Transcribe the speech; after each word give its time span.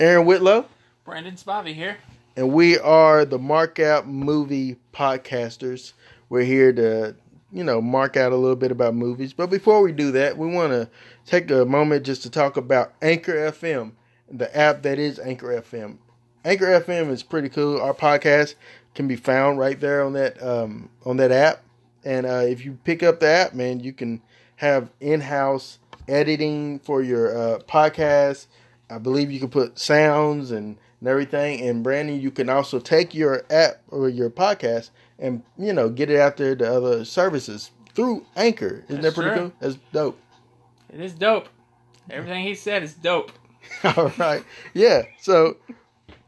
Aaron 0.00 0.26
Whitlow, 0.26 0.66
Brandon 1.04 1.34
Spivey 1.34 1.74
here. 1.74 1.98
and 2.36 2.52
we 2.52 2.78
are 2.78 3.24
the 3.24 3.38
Mark 3.38 3.78
Out 3.78 4.08
Movie 4.08 4.76
Podcasters. 4.92 5.92
We're 6.28 6.42
here 6.44 6.72
to, 6.72 7.14
you 7.52 7.62
know, 7.62 7.80
mark 7.80 8.16
out 8.16 8.32
a 8.32 8.36
little 8.36 8.56
bit 8.56 8.72
about 8.72 8.94
movies. 8.94 9.32
But 9.32 9.50
before 9.50 9.82
we 9.82 9.92
do 9.92 10.10
that, 10.12 10.36
we 10.36 10.48
want 10.48 10.72
to 10.72 10.88
take 11.26 11.50
a 11.50 11.64
moment 11.64 12.04
just 12.04 12.22
to 12.22 12.30
talk 12.30 12.56
about 12.56 12.92
Anchor 13.02 13.34
FM, 13.52 13.92
the 14.30 14.54
app 14.56 14.82
that 14.82 14.98
is 14.98 15.18
Anchor 15.20 15.60
FM. 15.62 15.98
Anchor 16.44 16.66
FM 16.80 17.10
is 17.10 17.22
pretty 17.22 17.48
cool. 17.48 17.80
Our 17.80 17.94
podcast 17.94 18.54
can 18.94 19.06
be 19.06 19.16
found 19.16 19.58
right 19.58 19.78
there 19.78 20.04
on 20.04 20.12
that 20.14 20.42
um, 20.42 20.90
on 21.04 21.16
that 21.18 21.30
app. 21.30 21.62
And 22.04 22.26
uh, 22.26 22.42
if 22.46 22.64
you 22.64 22.78
pick 22.84 23.02
up 23.02 23.20
the 23.20 23.28
app, 23.28 23.54
man, 23.54 23.80
you 23.80 23.92
can 23.92 24.20
have 24.56 24.90
in-house 25.00 25.78
editing 26.06 26.80
for 26.80 27.00
your 27.02 27.36
uh, 27.36 27.58
podcast. 27.60 28.46
I 28.90 28.98
believe 28.98 29.30
you 29.30 29.40
can 29.40 29.48
put 29.50 29.78
sounds 29.78 30.50
and, 30.50 30.76
and 31.00 31.08
everything. 31.08 31.60
And 31.62 31.82
Brandon, 31.82 32.20
you 32.20 32.30
can 32.30 32.48
also 32.48 32.78
take 32.78 33.14
your 33.14 33.44
app 33.50 33.80
or 33.88 34.08
your 34.08 34.30
podcast 34.30 34.90
and 35.18 35.42
you 35.56 35.72
know 35.72 35.88
get 35.88 36.10
it 36.10 36.18
out 36.18 36.36
there 36.36 36.56
to 36.56 36.70
other 36.72 37.04
services 37.04 37.70
through 37.94 38.26
Anchor. 38.36 38.84
Isn't 38.88 39.02
That's 39.02 39.14
that 39.14 39.22
pretty 39.22 39.36
true. 39.36 39.48
cool? 39.50 39.52
That's 39.60 39.78
dope. 39.92 40.20
It 40.92 41.00
is 41.00 41.14
dope. 41.14 41.48
Everything 42.10 42.44
he 42.44 42.54
said 42.54 42.82
is 42.82 42.94
dope. 42.94 43.32
All 43.96 44.12
right. 44.18 44.44
Yeah. 44.74 45.02
So, 45.20 45.56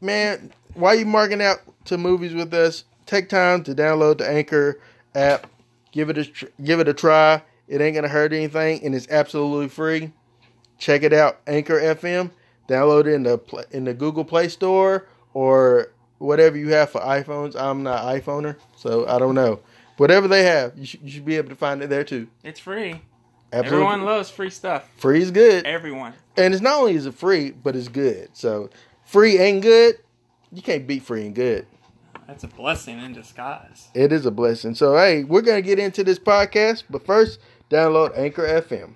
man, 0.01 0.53
while 0.75 0.95
you 0.95 1.05
marking 1.05 1.43
out 1.43 1.59
to 1.87 1.99
movies 1.99 2.35
with 2.35 2.53
us, 2.55 2.85
take 3.05 3.29
time 3.29 3.63
to 3.65 3.75
download 3.75 4.19
the 4.19 4.29
Anchor 4.29 4.81
app. 5.15 5.47
Give 5.93 6.11
it 6.11 6.19
a 6.19 6.25
tr- 6.25 6.47
give 6.63 6.81
it 6.81 6.89
a 6.89 6.95
try. 6.95 7.43
It 7.69 7.81
ain't 7.81 7.95
gonna 7.95 8.09
hurt 8.09 8.33
anything, 8.33 8.85
and 8.85 8.95
it's 8.95 9.09
absolutely 9.09 9.69
free. 9.69 10.13
Check 10.79 11.03
it 11.03 11.13
out, 11.13 11.41
Anchor 11.47 11.81
FM. 11.81 12.31
Download 12.69 13.01
it 13.07 13.15
in 13.15 13.23
the 13.23 13.67
in 13.71 13.85
the 13.85 13.95
Google 13.95 14.25
Play 14.25 14.49
Store 14.49 15.07
or 15.35 15.93
whatever 16.19 16.57
you 16.57 16.71
have 16.71 16.91
for 16.91 17.01
iPhones. 17.01 17.55
I'm 17.55 17.83
not 17.83 18.05
an 18.05 18.21
iPhoner, 18.21 18.57
so 18.77 19.07
I 19.07 19.19
don't 19.19 19.35
know. 19.35 19.61
Whatever 19.97 20.29
they 20.29 20.43
have, 20.45 20.77
you 20.77 20.85
should, 20.85 21.01
you 21.03 21.11
should 21.11 21.25
be 21.25 21.37
able 21.37 21.49
to 21.49 21.55
find 21.57 21.83
it 21.83 21.89
there 21.89 22.05
too. 22.05 22.29
It's 22.43 22.61
free. 22.61 23.01
Absolutely, 23.53 23.87
Everyone 23.87 24.03
loves 24.05 24.29
free 24.29 24.51
stuff. 24.51 24.89
free 24.97 25.23
is 25.23 25.31
good. 25.31 25.65
Everyone. 25.65 26.13
And 26.37 26.53
it's 26.53 26.63
not 26.63 26.81
only 26.81 26.95
is 26.95 27.07
it 27.07 27.15
free, 27.15 27.51
but 27.53 27.77
it's 27.77 27.89
good. 27.89 28.29
So 28.33 28.69
free 29.05 29.39
and 29.39 29.63
good, 29.63 29.99
you 30.53 30.61
can't 30.63 30.87
beat 30.87 31.03
free 31.05 31.25
and 31.27 31.35
good. 31.35 31.67
That's 32.27 32.43
a 32.43 32.49
blessing 32.49 32.99
in 32.99 33.13
disguise. 33.13 33.89
It 33.95 34.11
is 34.13 34.27
a 34.27 34.31
blessing. 34.33 34.75
So 34.75 34.97
hey, 34.97 35.23
we're 35.25 35.43
gonna 35.43 35.63
get 35.63 35.79
into 35.79 36.03
this 36.03 36.19
podcast, 36.19 36.83
but 36.91 37.07
first, 37.07 37.39
download 37.71 38.19
Anchor 38.19 38.43
FM. 38.43 38.95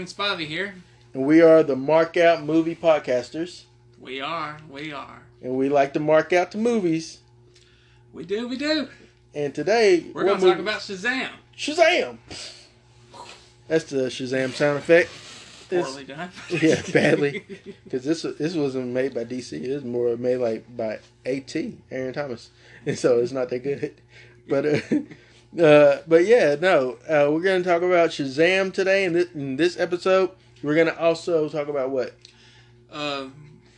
Is 0.00 0.14
Spivey 0.14 0.46
here. 0.46 0.74
and 1.12 1.24
we 1.26 1.42
are 1.42 1.62
the 1.62 1.76
Mark 1.76 2.16
Out 2.16 2.42
Movie 2.42 2.74
Podcasters, 2.74 3.64
We 3.98 4.20
are. 4.20 4.56
We 4.70 4.92
are. 4.92 5.22
and 5.42 5.56
we 5.56 5.68
like 5.68 5.92
to 5.92 6.00
mark 6.00 6.32
out 6.32 6.52
the 6.52 6.58
movies. 6.58 7.18
We 8.12 8.24
do. 8.24 8.48
We 8.48 8.56
do. 8.56 8.88
And 9.34 9.54
today 9.54 10.06
We're 10.14 10.24
going 10.24 10.40
to 10.40 10.46
talk 10.46 10.58
about 10.58 10.80
Shazam. 10.80 11.28
Shazam. 11.56 12.16
That's 13.68 13.84
the 13.84 14.04
Shazam 14.04 14.52
sound 14.52 14.78
effect. 14.78 15.10
Poorly 15.68 16.04
done. 16.04 16.30
Yeah, 16.50 16.80
badly. 16.92 17.44
Because 17.84 18.04
this 18.04 18.22
this 18.38 18.54
wasn't 18.54 18.88
made 18.88 19.14
by 19.14 19.24
DC. 19.24 19.52
It 19.52 19.72
was 19.74 19.84
more 19.84 20.16
made 20.16 20.38
like 20.38 20.64
by 20.76 20.98
AT 21.26 21.54
Aaron 21.90 22.12
Thomas, 22.14 22.50
and 22.86 22.98
so 23.04 23.18
it's 23.18 23.32
not 23.32 23.50
that 23.50 23.62
good. 23.62 23.94
But 24.48 24.66
uh, 24.66 24.80
uh, 25.58 25.98
but 26.06 26.24
yeah, 26.26 26.56
no, 26.60 26.98
uh, 27.08 27.30
we're 27.30 27.40
gonna 27.40 27.64
talk 27.64 27.82
about 27.82 28.10
Shazam 28.10 28.72
today. 28.72 29.04
In 29.04 29.12
this, 29.14 29.32
in 29.32 29.56
this 29.56 29.78
episode, 29.78 30.30
we're 30.62 30.74
gonna 30.76 30.96
also 30.98 31.48
talk 31.48 31.68
about 31.68 31.90
what. 31.90 32.14
uh, 32.92 33.26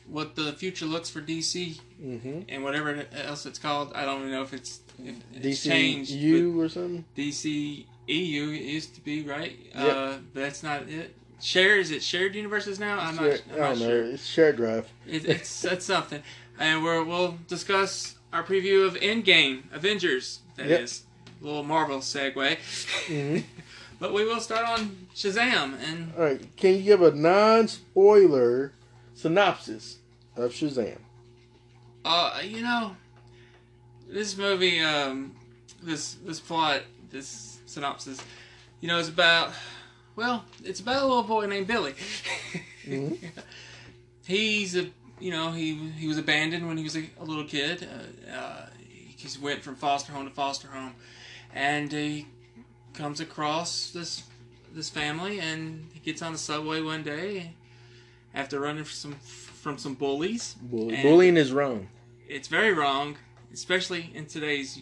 what 0.08 0.34
the 0.36 0.52
future 0.52 0.84
looks 0.86 1.08
for 1.08 1.20
DC 1.22 1.80
Mm-hmm. 2.02 2.40
and 2.48 2.64
whatever 2.64 3.06
else 3.14 3.46
it's 3.46 3.60
called. 3.60 3.92
I 3.94 4.04
don't 4.04 4.18
even 4.22 4.32
know 4.32 4.42
if 4.42 4.52
it's, 4.52 4.80
it, 5.02 5.14
it's 5.34 5.62
changed. 5.62 6.10
DCU 6.12 6.56
or 6.58 6.68
something. 6.68 7.04
DC 7.16 7.86
EU 8.08 8.42
used 8.42 8.96
to 8.96 9.00
be 9.00 9.22
right. 9.22 9.56
Yep. 9.72 9.96
Uh, 9.96 10.18
but 10.34 10.40
that's 10.40 10.64
not 10.64 10.88
it. 10.88 11.14
Share 11.40 11.76
is 11.78 11.92
it 11.92 12.02
shared 12.02 12.34
universes 12.34 12.80
now? 12.80 12.98
I'm 12.98 13.14
not. 13.14 13.24
I'm 13.24 13.30
I 13.54 13.58
not 13.58 13.68
don't 13.68 13.78
know. 13.78 13.86
sure. 13.86 14.02
It's 14.04 14.26
shared 14.26 14.56
drive. 14.56 14.88
It, 15.06 15.24
it's 15.26 15.64
it's 15.72 15.86
something, 15.86 16.22
and 16.58 16.82
we're, 16.82 17.04
we'll 17.04 17.38
discuss 17.46 18.16
our 18.32 18.42
preview 18.42 18.84
of 18.84 18.94
Endgame 18.94 19.62
Avengers. 19.72 20.40
That 20.56 20.66
is 20.66 20.70
Yep. 20.70 20.80
a 20.80 21.11
little 21.42 21.62
Marvel 21.64 21.98
segue, 21.98 22.56
hmm 23.08 23.38
but 24.00 24.12
we 24.14 24.24
will 24.24 24.40
start 24.40 24.66
on 24.68 25.06
Shazam. 25.14 25.74
And 25.82 26.12
All 26.16 26.24
right. 26.24 26.56
Can 26.56 26.76
you 26.76 26.82
give 26.82 27.02
a 27.02 27.10
non-spoiler 27.12 28.72
synopsis 29.14 29.98
of 30.36 30.52
Shazam? 30.52 30.98
uh, 32.04 32.40
you 32.42 32.62
know, 32.62 32.96
this 34.08 34.36
movie, 34.36 34.80
um, 34.80 35.34
this 35.82 36.14
this 36.24 36.40
plot, 36.40 36.82
this 37.10 37.60
synopsis, 37.66 38.18
you 38.80 38.88
know, 38.88 38.98
is 38.98 39.08
about. 39.08 39.52
Well, 40.14 40.44
it's 40.62 40.80
about 40.80 41.02
a 41.02 41.06
little 41.06 41.22
boy 41.22 41.46
named 41.46 41.66
Billy. 41.66 41.94
Mhm. 42.86 43.16
He's 44.26 44.74
a, 44.76 44.88
you 45.20 45.30
know, 45.30 45.52
he 45.52 45.74
he 45.96 46.08
was 46.08 46.18
abandoned 46.18 46.66
when 46.66 46.76
he 46.76 46.82
was 46.82 46.96
a, 46.96 47.04
a 47.20 47.24
little 47.24 47.44
kid. 47.44 47.86
Uh, 48.28 48.30
uh, 48.36 48.66
he 48.76 49.38
went 49.40 49.62
from 49.62 49.76
foster 49.76 50.12
home 50.12 50.28
to 50.28 50.34
foster 50.34 50.66
home, 50.66 50.94
and 51.54 51.90
he 51.92 52.26
comes 52.94 53.20
across 53.20 53.90
this 53.90 54.22
this 54.74 54.88
family, 54.88 55.38
and 55.40 55.88
he 55.92 56.00
gets 56.00 56.22
on 56.22 56.32
the 56.32 56.38
subway 56.38 56.80
one 56.80 57.02
day 57.02 57.52
after 58.34 58.58
running 58.60 58.84
from 58.84 58.92
some 58.94 59.14
from 59.14 59.78
some 59.78 59.94
bullies. 59.94 60.56
Bully- 60.62 61.02
bullying 61.02 61.36
is 61.36 61.52
wrong. 61.52 61.88
It's 62.28 62.48
very 62.48 62.72
wrong, 62.72 63.16
especially 63.52 64.10
in 64.14 64.26
today's, 64.26 64.80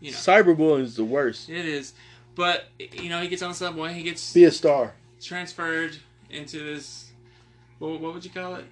you 0.00 0.12
know, 0.12 0.16
Cyberbullying 0.16 0.82
is 0.82 0.94
the 0.96 1.04
worst. 1.04 1.48
it 1.48 1.66
is. 1.66 1.92
But 2.36 2.66
you 2.78 3.08
know, 3.08 3.20
he 3.20 3.28
gets 3.28 3.42
on 3.42 3.50
the 3.50 3.54
subway, 3.54 3.92
he 3.94 4.02
gets 4.02 4.32
Be 4.32 4.44
a 4.44 4.50
star. 4.50 4.94
transferred 5.20 5.96
into 6.30 6.58
this. 6.64 7.10
What, 7.78 8.00
what 8.00 8.14
would 8.14 8.24
you 8.24 8.30
call 8.30 8.56
it? 8.56 8.64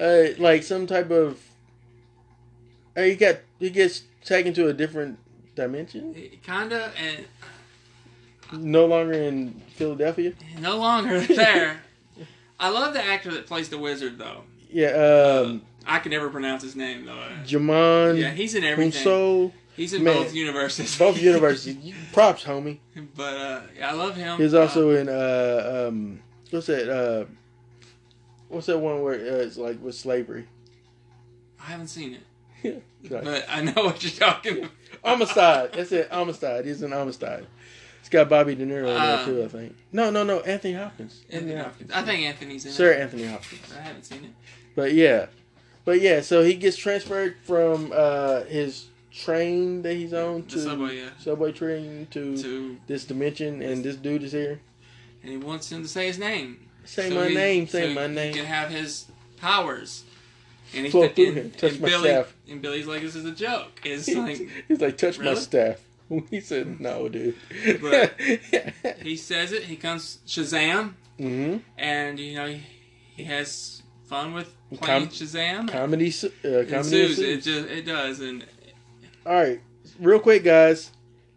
uh, 0.00 0.40
like 0.42 0.62
some 0.62 0.86
type 0.86 1.10
of. 1.10 1.40
Uh, 2.96 3.02
he 3.02 3.14
got 3.16 3.36
he 3.58 3.70
gets 3.70 4.02
taken 4.24 4.52
to 4.54 4.68
a 4.68 4.72
different 4.72 5.18
dimension. 5.58 6.14
Kinda, 6.42 6.90
and 6.96 7.26
No 8.52 8.86
longer 8.86 9.12
in 9.12 9.60
Philadelphia. 9.74 10.32
no 10.58 10.78
longer 10.78 11.20
there. 11.42 11.80
I 12.60 12.70
love 12.70 12.94
the 12.94 13.04
actor 13.04 13.30
that 13.32 13.46
plays 13.46 13.68
the 13.68 13.78
wizard, 13.78 14.18
though. 14.18 14.42
Yeah, 14.70 14.88
um, 15.44 15.62
I 15.86 15.98
can 16.00 16.10
never 16.12 16.28
pronounce 16.30 16.62
his 16.62 16.76
name 16.76 17.06
though. 17.06 17.24
Djimon 17.44 18.18
Yeah, 18.20 18.30
he's 18.30 18.54
in 18.54 18.64
everything. 18.64 19.02
Hounsou, 19.02 19.52
He's 19.76 19.92
in 19.94 20.02
man, 20.04 20.14
both 20.16 20.34
universes. 20.34 20.98
both 20.98 21.20
universities. 21.22 21.76
You- 21.82 21.94
Props, 22.12 22.44
homie. 22.44 22.78
but 23.16 23.34
uh, 23.36 23.60
yeah, 23.78 23.90
I 23.90 23.92
love 23.94 24.14
him. 24.16 24.36
He's 24.38 24.52
Uh, 24.54 24.62
also 24.62 24.90
in 24.90 25.08
uh, 25.08 25.86
um, 25.88 26.20
what's 26.50 26.66
that? 26.66 26.88
Uh, 26.90 27.24
what's 28.48 28.66
that 28.66 28.78
one 28.78 29.02
where 29.02 29.14
uh, 29.14 29.44
it's 29.46 29.56
like 29.56 29.80
with 29.82 29.94
slavery? 29.94 30.46
I 31.60 31.70
haven't 31.70 31.88
seen 31.88 32.18
it, 32.62 32.82
but 33.08 33.46
I 33.48 33.62
know 33.62 33.84
what 33.84 34.02
you're 34.02 34.12
talking 34.12 34.58
about. 34.58 34.70
Amistad. 35.04 35.72
That's 35.72 35.92
it. 35.92 36.08
Amistad. 36.10 36.64
He's 36.64 36.82
an 36.82 36.92
Amistad. 36.92 37.46
It's 38.00 38.08
got 38.08 38.28
Bobby 38.28 38.54
De 38.54 38.64
Niro 38.64 38.78
in 38.78 38.84
there 38.84 38.94
Uh, 39.18 39.24
too. 39.24 39.42
I 39.44 39.48
think. 39.48 39.76
No, 39.92 40.10
no, 40.10 40.22
no. 40.24 40.40
Anthony 40.40 40.74
Hopkins. 40.74 41.22
Anthony 41.30 41.56
Hopkins. 41.56 41.90
I 41.92 42.02
think 42.02 42.22
Anthony's 42.26 42.64
in 42.66 42.72
Sir 42.72 42.92
it. 42.92 43.00
Anthony 43.00 43.24
Hopkins. 43.24 43.60
I 43.76 43.80
haven't 43.82 44.04
seen 44.04 44.24
it. 44.24 44.30
But 44.74 44.92
yeah, 44.94 45.26
but 45.84 46.00
yeah. 46.00 46.20
So 46.20 46.42
he 46.42 46.54
gets 46.54 46.76
transferred 46.76 47.36
from 47.42 47.92
uh, 47.94 48.42
his 48.44 48.86
train 49.12 49.82
that 49.82 49.94
he's 49.94 50.14
on 50.14 50.42
The 50.42 50.48
to 50.50 50.58
subway, 50.60 50.96
yeah. 50.98 51.08
subway 51.18 51.52
train 51.52 52.06
to, 52.12 52.36
To 52.40 52.76
this 52.86 53.04
dimension, 53.04 53.60
and 53.62 53.82
this 53.84 53.96
dude 53.96 54.22
is 54.22 54.32
here. 54.32 54.60
and 55.22 55.30
he 55.32 55.36
wants 55.36 55.70
him 55.72 55.82
to 55.82 55.88
say 55.88 56.06
his 56.06 56.18
name. 56.18 56.68
Say 56.84 57.08
So 57.10 57.14
my 57.16 57.28
he- 57.28 57.34
name. 57.34 57.66
Say 57.66 57.88
so 57.88 57.94
my 57.94 58.06
He 58.08 58.14
name. 58.14 58.34
can 58.34 58.44
have 58.46 58.70
his 58.70 59.06
powers. 59.38 60.04
And 60.74 60.84
he 60.84 60.90
Flow 60.90 61.08
through 61.08 61.32
him. 61.32 61.50
Touch 61.52 61.78
my 61.80 61.88
Billy, 61.88 62.08
staff. 62.10 62.34
And 62.48 62.60
Billy's 62.60 62.86
like, 62.86 63.02
"This 63.02 63.14
is 63.14 63.24
a 63.24 63.32
joke." 63.32 63.68
It's 63.84 64.06
He's 64.06 64.16
like, 64.16 64.48
he's 64.68 64.80
like, 64.80 64.98
touch 64.98 65.18
my 65.18 65.24
Really? 65.30 65.36
staff. 65.40 65.80
we 66.08 66.40
said 66.40 66.80
no, 66.80 67.08
dude. 67.08 67.36
But- 67.80 68.14
he 69.02 69.16
says 69.16 69.52
it. 69.52 69.64
He 69.64 69.76
comes 69.76 70.18
Shazam, 70.26 70.94
hmm 71.18 71.56
and 71.76 72.18
you 72.18 72.34
know 72.36 72.46
he, 72.46 72.62
he 73.16 73.24
has 73.24 73.82
fun 74.06 74.34
with 74.34 74.54
Com- 74.70 74.78
playing 74.78 75.08
Shazam. 75.08 75.68
Comedy, 75.70 76.08
uh, 76.22 76.28
It 76.48 76.68
comedy. 76.68 76.76
ensues. 76.76 77.18
It 77.18 77.42
just 77.42 77.68
it 77.68 77.86
does, 77.86 78.20
and 78.20 78.44
All 79.26 79.34
right, 79.34 79.60
real 79.98 80.18
quick, 80.20 80.44
guys. 80.44 80.92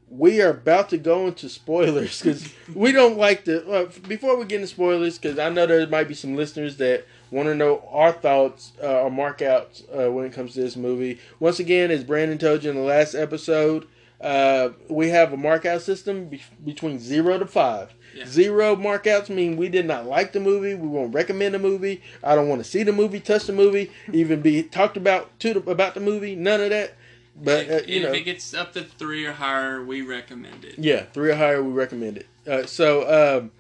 We 0.10 0.42
are 0.42 0.50
about 0.50 0.89
to 0.89 0.98
go 0.98 1.28
into 1.28 1.48
spoilers 1.48 2.19
because 2.22 2.54
we 2.75 2.92
don't 2.92 3.18
like 3.18 3.45
to. 3.45 3.66
Uh, 3.72 3.92
before 4.10 4.36
we 4.38 4.44
get 4.44 4.56
into 4.57 4.68
spoilers, 4.68 5.18
because 5.18 5.39
I 5.39 5.48
know 5.48 5.66
there 5.66 5.88
might 5.88 6.10
be 6.10 6.13
some 6.13 6.36
listeners 6.36 6.75
that 6.78 7.06
want 7.31 7.48
to 7.48 7.56
know 7.56 7.88
our 7.89 8.12
thoughts 8.12 8.74
uh, 8.83 9.01
or 9.01 9.10
markouts 9.10 9.83
uh, 9.98 10.12
when 10.12 10.25
it 10.25 10.33
comes 10.33 10.54
to 10.54 10.62
this 10.62 10.75
movie. 10.75 11.19
Once 11.39 11.60
again, 11.60 11.89
as 11.89 12.04
Brandon 12.04 12.38
told 12.38 12.63
you 12.63 12.69
in 12.69 12.75
the 12.75 12.83
last 12.83 13.16
episode, 13.16 13.88
uh, 14.19 14.69
we 14.89 15.10
have 15.10 15.33
a 15.33 15.38
markout 15.38 15.81
system 15.81 16.25
be- 16.25 16.44
between 16.63 17.00
zero 17.00 17.39
to 17.39 17.48
five. 17.48 17.94
Yeah. 18.16 18.25
Zero 18.28 18.75
markouts 18.75 19.30
mean 19.30 19.56
we 19.57 19.69
did 19.69 19.86
not 19.86 20.06
like 20.06 20.33
the 20.33 20.39
movie. 20.39 20.75
We 20.75 20.88
won't 20.88 21.13
recommend 21.13 21.56
the 21.56 21.60
movie. 21.60 22.04
I 22.24 22.36
don't 22.36 22.50
want 22.50 22.63
to 22.63 22.69
see 22.69 22.83
the 22.83 22.92
movie, 22.92 23.19
touch 23.19 23.45
the 23.45 23.54
movie, 23.54 23.89
even 24.13 24.42
be 24.42 24.63
talked 24.63 24.98
about 24.98 25.39
to 25.39 25.56
the, 25.56 25.72
about 25.72 25.94
the 25.94 26.01
movie. 26.01 26.36
None 26.36 26.62
of 26.62 26.69
that. 26.69 26.95
But 27.36 27.69
uh, 27.69 27.74
if, 27.88 28.04
know, 28.04 28.10
if 28.10 28.16
it 28.16 28.25
gets 28.25 28.54
up 28.54 28.74
to 28.74 28.83
three 28.83 29.25
or 29.25 29.31
higher, 29.31 29.83
we 29.83 30.01
recommend 30.01 30.66
it. 30.66 30.78
yeah, 30.78 31.04
three 31.13 31.31
or 31.31 31.36
higher, 31.36 31.63
we 31.63 31.72
recommend 31.72 32.18
it. 32.18 32.28
Uh, 32.45 32.66
so, 32.66 33.39
um, 33.39 33.51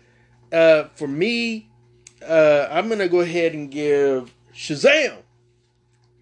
uh, 0.51 0.89
for 0.95 1.07
me, 1.07 1.69
uh, 2.23 2.67
I'm 2.71 2.89
gonna 2.89 3.07
go 3.07 3.21
ahead 3.21 3.53
and 3.53 3.69
give 3.71 4.33
Shazam 4.53 5.17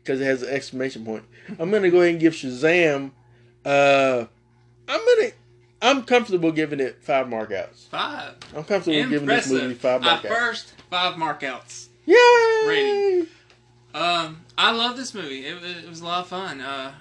because 0.04 0.22
it 0.22 0.25
has 0.25 0.42
an 0.42 0.50
exclamation 0.50 1.06
point. 1.06 1.24
I'm 1.60 1.72
gonna 1.72 1.90
go 1.90 2.01
ahead 2.01 2.12
and 2.12 2.19
give 2.19 2.34
Shazam. 2.34 3.12
Uh, 3.66 4.25
I'm 4.88 5.06
gonna. 5.06 5.31
I'm 5.81 6.04
comfortable 6.04 6.51
giving 6.51 6.80
it 6.80 7.01
five 7.01 7.28
markouts. 7.28 7.88
Five. 7.88 8.36
I'm 8.56 8.63
comfortable 8.66 9.10
giving 9.10 9.28
this 9.28 9.50
movie 9.50 9.74
five 9.75 10.01
markouts. 10.01 10.28
first 10.28 10.74
five 10.90 11.16
markouts. 11.16 11.88
Yay! 12.06 12.68
rating. 12.68 13.28
Um, 13.94 14.42
I 14.57 14.72
love 14.72 14.98
this 14.98 15.13
movie. 15.13 15.46
It, 15.46 15.63
it, 15.63 15.84
it 15.86 15.90
was 15.90 16.01
a 16.01 16.06
lot 16.06 16.22
of 16.22 16.28
fun. 16.28 16.60
Uh, 16.62 16.92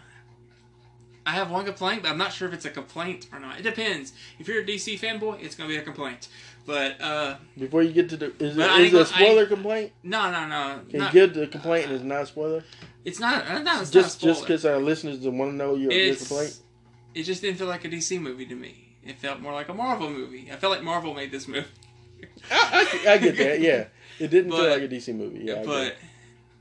I 1.26 1.32
have 1.32 1.50
one 1.50 1.64
complaint, 1.66 2.02
but 2.02 2.10
I'm 2.10 2.16
not 2.18 2.32
sure 2.32 2.48
if 2.48 2.54
it's 2.54 2.64
a 2.64 2.70
complaint 2.70 3.26
or 3.32 3.38
not. 3.38 3.58
It 3.58 3.62
depends. 3.62 4.12
If 4.38 4.48
you're 4.48 4.62
a 4.62 4.64
DC 4.64 4.98
fanboy, 4.98 5.42
it's 5.42 5.54
gonna 5.54 5.68
be 5.68 5.76
a 5.76 5.82
complaint. 5.82 6.28
But 6.68 7.00
uh, 7.00 7.36
Before 7.58 7.82
you 7.82 7.92
get 7.94 8.10
to 8.10 8.18
the, 8.18 8.26
is, 8.38 8.54
But 8.54 8.78
it, 8.78 8.80
is 8.82 8.84
it 8.84 8.88
a 8.88 8.90
gonna- 8.90 9.00
I 9.00 9.04
spoiler 9.06 9.46
complaint? 9.46 9.92
no, 10.02 10.30
no, 10.30 10.46
no. 10.46 10.80
Can 10.90 10.98
not- 10.98 11.14
you 11.14 11.20
give 11.26 11.32
the 11.34 11.46
complaint 11.46 11.86
and 11.86 11.94
it's 11.94 12.04
not 12.04 12.20
a 12.24 12.26
spoiler? 12.26 12.62
It's 13.06 13.18
not. 13.18 13.46
uh, 13.48 13.62
No, 13.62 13.80
it's 13.80 13.90
Just 13.90 14.22
not 14.22 14.30
a 14.30 14.34
just 14.34 14.42
because 14.42 14.66
our 14.66 14.76
listeners 14.76 15.20
want 15.20 15.52
to 15.52 15.56
know 15.56 15.76
your, 15.76 15.90
your 15.90 16.14
complaint. 16.14 16.58
it 17.14 17.22
just 17.22 17.40
didn't 17.40 17.56
feel 17.56 17.68
like 17.68 17.86
a 17.86 17.88
DC 17.88 18.20
movie 18.20 18.44
to 18.44 18.54
me. 18.54 18.96
It 19.02 19.18
felt 19.18 19.40
more 19.40 19.54
like 19.54 19.70
a 19.70 19.74
Marvel 19.74 20.10
movie. 20.10 20.50
I 20.52 20.56
felt 20.56 20.70
like 20.74 20.82
Marvel 20.82 21.14
made 21.14 21.32
this 21.32 21.48
movie. 21.48 21.66
I, 22.50 22.86
I, 23.06 23.12
I 23.14 23.16
get 23.18 23.38
that. 23.38 23.60
Yeah, 23.62 23.84
it 24.18 24.28
didn't 24.28 24.50
feel 24.52 24.68
like 24.68 24.82
a 24.82 24.88
DC 24.88 25.14
movie. 25.14 25.44
Yeah, 25.44 25.62
but 25.64 25.96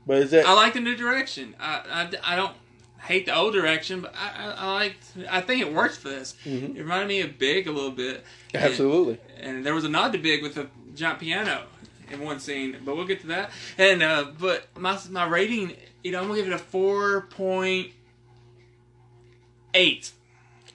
but 0.06 0.16
is 0.22 0.30
that 0.30 0.46
I 0.46 0.54
like 0.54 0.72
the 0.72 0.80
new 0.80 0.96
direction. 0.96 1.54
I, 1.60 2.08
I, 2.24 2.32
I 2.32 2.36
don't 2.36 2.54
hate 3.00 3.26
the 3.26 3.34
old 3.34 3.52
direction, 3.54 4.00
but 4.02 4.14
I, 4.16 4.44
I, 4.46 4.50
I 4.52 4.72
liked. 4.74 5.04
I 5.30 5.40
think 5.40 5.62
it 5.62 5.72
works 5.72 5.96
for 5.96 6.08
this. 6.08 6.34
Mhm. 6.44 6.76
It 6.76 6.80
reminded 6.82 7.08
me 7.08 7.20
of 7.20 7.38
Big 7.38 7.66
a 7.66 7.72
little 7.72 7.90
bit. 7.90 8.24
And- 8.54 8.64
absolutely? 8.64 9.18
and 9.40 9.64
there 9.64 9.74
was 9.74 9.84
a 9.84 9.88
nod 9.88 10.12
to 10.12 10.18
Big 10.18 10.42
with 10.42 10.54
the 10.54 10.66
giant 10.94 11.20
piano 11.20 11.64
in 12.10 12.20
one 12.20 12.40
scene, 12.40 12.76
but 12.84 12.96
we'll 12.96 13.06
get 13.06 13.20
to 13.20 13.26
that. 13.28 13.50
And 13.76 14.02
uh, 14.02 14.26
but 14.38 14.66
my 14.76 14.98
my 15.10 15.26
rating, 15.26 15.74
you 16.02 16.12
know, 16.12 16.20
I'm 16.20 16.28
gonna 16.28 16.38
give 16.40 16.48
it 16.48 16.54
a 16.54 16.58
four 16.58 17.22
point 17.30 17.92
eight. 19.74 20.12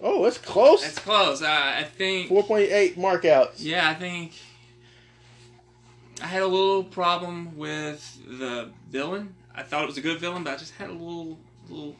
Oh, 0.02 0.26
it's 0.26 0.38
close. 0.38 0.82
That's 0.84 1.00
close. 1.00 1.42
I, 1.42 1.80
I 1.80 1.84
think. 1.84 2.30
Four 2.30 2.44
point 2.44 2.70
eight 2.72 2.98
markouts. 2.98 3.56
Yeah, 3.58 3.90
I 3.90 3.94
think 3.94 4.34
I 6.22 6.28
had 6.28 6.42
a 6.42 6.48
little 6.48 6.84
problem 6.84 7.58
with 7.58 8.20
the 8.28 8.70
villain. 8.90 9.36
I 9.56 9.64
thought 9.64 9.84
it 9.84 9.88
was 9.88 9.98
a 9.98 10.02
good 10.02 10.20
villain, 10.20 10.44
but 10.44 10.54
I 10.54 10.58
just 10.58 10.74
had 10.76 10.90
a 10.90 10.94
little 10.94 11.38
little 11.70 11.96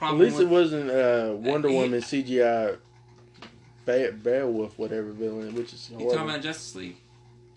At 0.00 0.14
least 0.14 0.40
it 0.40 0.48
wasn't 0.48 0.90
uh, 0.90 1.32
Wonder 1.36 1.68
he- 1.68 1.74
Woman 1.76 2.00
CGI 2.00 2.76
Bear, 3.84 4.12
Beowulf, 4.12 4.78
whatever 4.78 5.10
villain, 5.12 5.54
which 5.54 5.72
is 5.72 5.90
You 5.90 6.06
talking 6.10 6.28
about 6.28 6.42
Justice 6.42 6.74
League? 6.74 6.96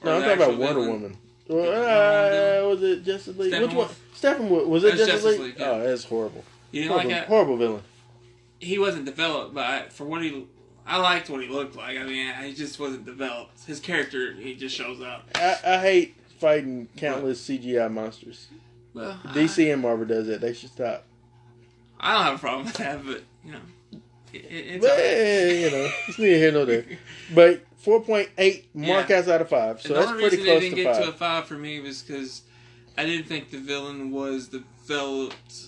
no, 0.04 0.16
I'm 0.16 0.22
talking 0.22 0.38
about 0.38 0.58
Wonder 0.60 0.74
villain? 0.82 0.90
Woman. 1.02 1.18
Well, 1.48 2.66
uh, 2.66 2.70
was 2.70 2.84
it 2.84 3.04
Justice 3.04 3.36
League? 3.38 3.52
Which 3.60 3.74
one? 3.74 3.88
Steppenwolf? 4.16 4.68
Was 4.68 4.84
it 4.84 4.88
It 4.94 5.00
was 5.00 5.08
Justice, 5.08 5.26
League? 5.26 5.40
League, 5.42 5.56
yeah. 5.60 5.70
Oh, 5.70 5.84
that's 5.84 6.04
horrible. 6.04 6.44
You 6.72 6.82
didn't 6.84 6.92
Horrible, 6.94 7.10
like 7.12 7.22
it? 7.24 7.28
horrible 7.28 7.58
villain. 7.58 7.82
he 8.60 8.78
wasn't 8.78 9.06
developed, 9.06 9.56
but 9.56 9.66
I, 9.66 9.90
for 9.90 10.04
what 10.06 10.22
he, 10.22 10.46
I 10.86 10.98
liked 10.98 11.30
what 11.32 11.42
he 11.42 11.48
looked 11.48 11.76
like. 11.76 11.98
I 11.98 12.04
mean, 12.04 12.32
he 12.44 12.54
just 12.54 12.80
wasn't 12.80 13.06
developed. 13.06 13.64
His 13.66 13.80
character, 13.80 14.34
he 14.34 14.54
just 14.54 14.76
shows 14.76 15.02
up. 15.02 15.28
I, 15.34 15.58
I 15.66 15.78
hate 15.80 16.16
fighting 16.40 16.88
countless 16.96 17.44
CGI 17.48 17.92
monsters. 17.92 18.48
Well, 18.94 19.20
DC 19.30 19.74
and 19.74 19.82
Marvel 19.82 20.06
does 20.06 20.30
it. 20.30 20.42
They 20.42 20.54
should 20.54 20.70
stop. 20.70 21.06
I, 22.00 22.14
don't 22.14 22.24
have 22.24 22.36
a 22.36 22.40
problem 22.40 22.66
with 22.66 22.76
that, 22.76 23.06
but 23.06 23.24
you 23.46 23.52
know, 23.54 23.60
it, 23.92 24.02
it, 24.34 24.46
it's 24.46 24.86
But, 24.86 24.98
right. 24.98 25.56
you 25.56 25.72
know, 25.72 25.92
it's 26.08 26.20
neither 26.20 26.38
here 26.38 26.52
nor 26.52 26.66
there. 26.66 26.86
But 27.34 27.66
4.8 27.84 28.64
Yeah. 28.74 29.34
out 29.34 29.42
of 29.42 29.50
5. 29.50 29.82
So 29.82 29.94
that's 29.94 30.12
pretty 30.12 30.24
reason 30.38 30.40
close 30.46 30.48
they 30.48 30.60
didn't 30.60 30.78
to 30.78 30.84
get 30.84 30.96
5. 30.96 31.04
to 31.06 31.10
a 31.10 31.14
five 31.14 31.46
for 31.46 31.56
me 31.56 31.80
was 31.80 32.02
because 32.02 32.42
I 32.98 33.06
didn't 33.06 33.28
think 33.28 33.52
the 33.52 33.58
villain 33.60 34.12
was 34.12 34.50
developed. 34.50 35.68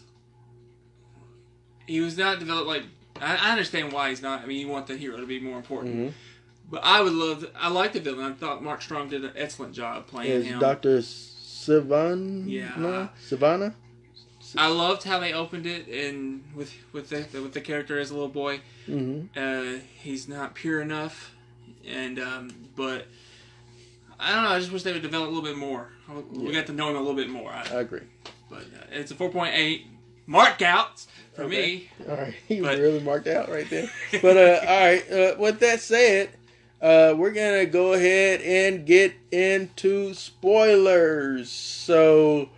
He 1.88 2.02
was 2.02 2.18
not 2.18 2.40
developed 2.40 2.68
like. 2.68 2.84
I, 3.20 3.36
I 3.36 3.52
understand 3.52 3.92
why 3.94 4.10
he's 4.10 4.22
not. 4.22 4.42
I 4.42 4.46
mean, 4.46 4.60
you 4.60 4.68
want 4.68 4.88
the 4.88 4.98
hero 4.98 5.18
to 5.18 5.26
be 5.26 5.40
more 5.40 5.58
important. 5.58 5.96
Mhm. 5.96 6.14
But 6.70 6.82
I 6.84 7.02
would 7.02 7.14
love. 7.14 7.46
I 7.56 7.70
like 7.70 7.94
the 7.94 8.00
villain. 8.00 8.26
I 8.32 8.34
thought 8.34 8.64
Mark 8.64 8.82
Strong 8.82 9.10
did 9.10 9.24
an 9.24 9.32
excellent 9.36 9.74
job 9.74 10.08
playing 10.08 10.32
Is 10.32 10.46
him. 10.46 10.60
Dr. 10.60 11.00
Sivan? 11.00 12.50
Yeah. 12.50 13.08
Savannah? 13.22 13.76
I 14.58 14.68
loved 14.68 15.04
how 15.04 15.20
they 15.20 15.34
opened 15.34 15.66
it 15.66 15.88
and 15.88 16.44
with 16.56 16.74
with 16.92 17.10
the 17.10 17.26
with 17.42 17.54
the 17.54 17.62
character 17.62 18.00
as 18.00 18.10
a 18.12 18.14
little 18.14 18.28
boy. 18.30 18.62
hmm 18.86 19.24
Uh, 19.36 19.80
he's 20.02 20.28
not 20.28 20.56
pure 20.56 20.82
enough, 20.82 21.34
and 21.88 22.20
um, 22.20 22.52
but 22.76 23.08
I 24.20 24.34
don't 24.36 24.44
know. 24.44 24.50
I 24.50 24.60
just 24.60 24.72
wish 24.72 24.84
they 24.84 24.94
would 24.94 25.02
develop 25.02 25.28
a 25.30 25.32
little 25.32 25.44
bit 25.50 25.58
more. 25.58 25.90
We 26.32 26.48
Yeah. 26.48 26.52
got 26.60 26.68
to 26.68 26.74
know 26.74 26.90
him 26.90 26.96
a 26.96 27.00
little 27.00 27.16
bit 27.16 27.30
more. 27.30 27.52
I, 27.52 27.62
I 27.72 27.80
agree. 27.82 28.02
but 28.50 28.60
uh, 28.64 28.86
it's 28.92 29.12
a 29.12 29.16
four 29.16 29.30
point 29.30 29.54
eight 29.56 29.88
mark 30.28 30.62
out 30.62 31.06
for 31.34 31.44
Okay. 31.44 31.90
All 32.10 32.16
right. 32.18 32.34
He 32.48 32.62
But- 32.62 32.78
really 32.80 33.00
marked 33.00 33.28
out 33.28 33.50
right 33.50 33.70
there. 33.70 33.90
But, 34.22 34.38
uh, 34.38 34.60
all 34.68 34.80
right. 34.86 35.12
Uh, 35.12 35.36
with 35.40 35.60
that 35.62 35.80
said, 35.80 36.30
uh, 36.82 37.14
we're 37.18 37.32
going 37.32 37.60
to 37.66 37.66
go 37.72 37.94
ahead 37.94 38.42
and 38.42 38.86
get 38.86 39.14
into 39.32 40.14
spoilers. 40.14 41.50
So. 41.50 42.50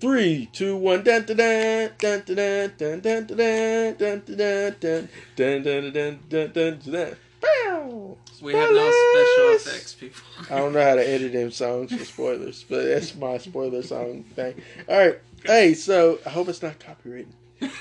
Three, 0.00 0.48
two, 0.52 0.76
one, 0.76 1.02
dun 1.04 1.24
dun 1.24 1.36
dun 1.36 1.90
dun 1.98 2.22
dun 2.24 2.72
dun 2.78 3.00
dun 3.00 3.00
dun 3.00 3.94
dun 3.94 3.94
dun 3.98 4.22
dun 4.26 4.74
dun 4.80 5.08
dun 5.36 5.62
dun 5.62 5.62
dun 5.62 5.92
dun 5.92 6.18
dun 6.28 6.52
dun 6.52 6.78
dun 6.84 7.16
Bow! 7.40 8.16
we 8.42 8.54
have 8.54 8.70
no 8.70 8.90
special 8.90 9.56
effects 9.56 9.94
people. 9.94 10.22
I 10.50 10.58
don't 10.58 10.72
know 10.72 10.82
how 10.82 10.94
to 10.94 11.06
edit 11.06 11.32
them 11.32 11.50
songs 11.50 11.92
for 11.92 12.04
spoilers, 12.04 12.64
but 12.68 12.84
that's 12.84 13.14
my 13.14 13.36
spoiler 13.38 13.82
song 13.82 14.24
thing. 14.34 14.60
All 14.88 14.98
right, 14.98 15.18
hey, 15.44 15.74
so 15.74 16.18
I 16.24 16.30
hope 16.30 16.48
it's 16.48 16.62
not 16.62 16.78
copywritten. 16.78 17.32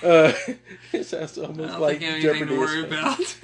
Uh, 0.03 0.33
it 0.91 1.05
sounds 1.05 1.37
I 1.37 1.43
almost 1.43 1.71
don't 1.71 1.79
like 1.81 1.99
think 1.99 2.15
I 2.15 2.21
Jeopardy. 2.21 2.45
to 2.47 2.55
or 2.55 2.59
worry 2.59 2.83
about. 2.83 3.35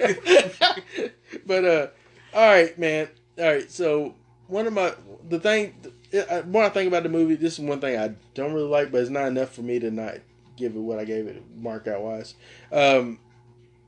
but 1.46 1.64
uh, 1.64 1.86
all 2.34 2.46
right, 2.46 2.78
man. 2.78 3.08
All 3.38 3.44
right, 3.44 3.70
so 3.70 4.14
one 4.48 4.66
of 4.66 4.72
my 4.74 4.92
the 5.28 5.40
thing, 5.40 5.74
uh, 6.14 6.42
more 6.46 6.64
I 6.64 6.68
think 6.68 6.88
about 6.88 7.02
the 7.02 7.08
movie, 7.08 7.34
this 7.34 7.54
is 7.54 7.60
one 7.60 7.80
thing 7.80 7.98
I 7.98 8.14
don't 8.34 8.52
really 8.52 8.68
like, 8.68 8.90
but 8.92 9.00
it's 9.00 9.10
not 9.10 9.26
enough 9.28 9.52
for 9.52 9.62
me 9.62 9.78
to 9.78 9.90
not 9.90 10.16
give 10.56 10.74
it 10.74 10.80
what 10.80 10.98
I 10.98 11.04
gave 11.04 11.26
it 11.26 11.42
mark 11.56 11.86
out 11.86 12.02
wise. 12.02 12.34
Um, 12.72 13.18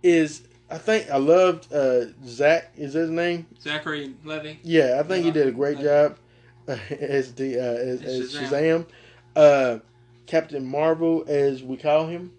is 0.02 0.42
I 0.70 0.78
think 0.78 1.10
I 1.10 1.16
loved 1.16 1.72
uh 1.72 2.06
Zach. 2.24 2.72
Is 2.76 2.92
his 2.92 3.10
name? 3.10 3.46
Zachary 3.60 4.14
Levi. 4.24 4.54
Yeah, 4.62 4.98
I 5.00 5.02
think 5.02 5.24
he 5.24 5.30
did 5.30 5.48
a 5.48 5.52
great 5.52 5.80
job 5.80 6.18
as 6.68 7.32
the 7.34 7.58
uh, 7.58 7.62
as, 7.62 8.02
As 8.02 8.20
as 8.20 8.34
Shazam. 8.34 8.50
Shazam. 8.50 8.86
Uh, 9.34 9.78
Captain 10.26 10.64
Marvel, 10.66 11.24
as 11.26 11.62
we 11.62 11.76
call 11.76 12.06
him. 12.06 12.32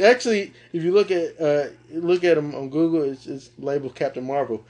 Actually, 0.00 0.52
if 0.72 0.84
you 0.84 0.92
look 0.92 1.10
at 1.10 1.40
uh, 1.40 1.66
look 1.90 2.22
at 2.22 2.38
him 2.38 2.54
on 2.54 2.70
Google, 2.70 3.02
it's, 3.02 3.26
it's 3.26 3.50
labeled 3.58 3.96
Captain 3.96 4.24
Marvel. 4.24 4.64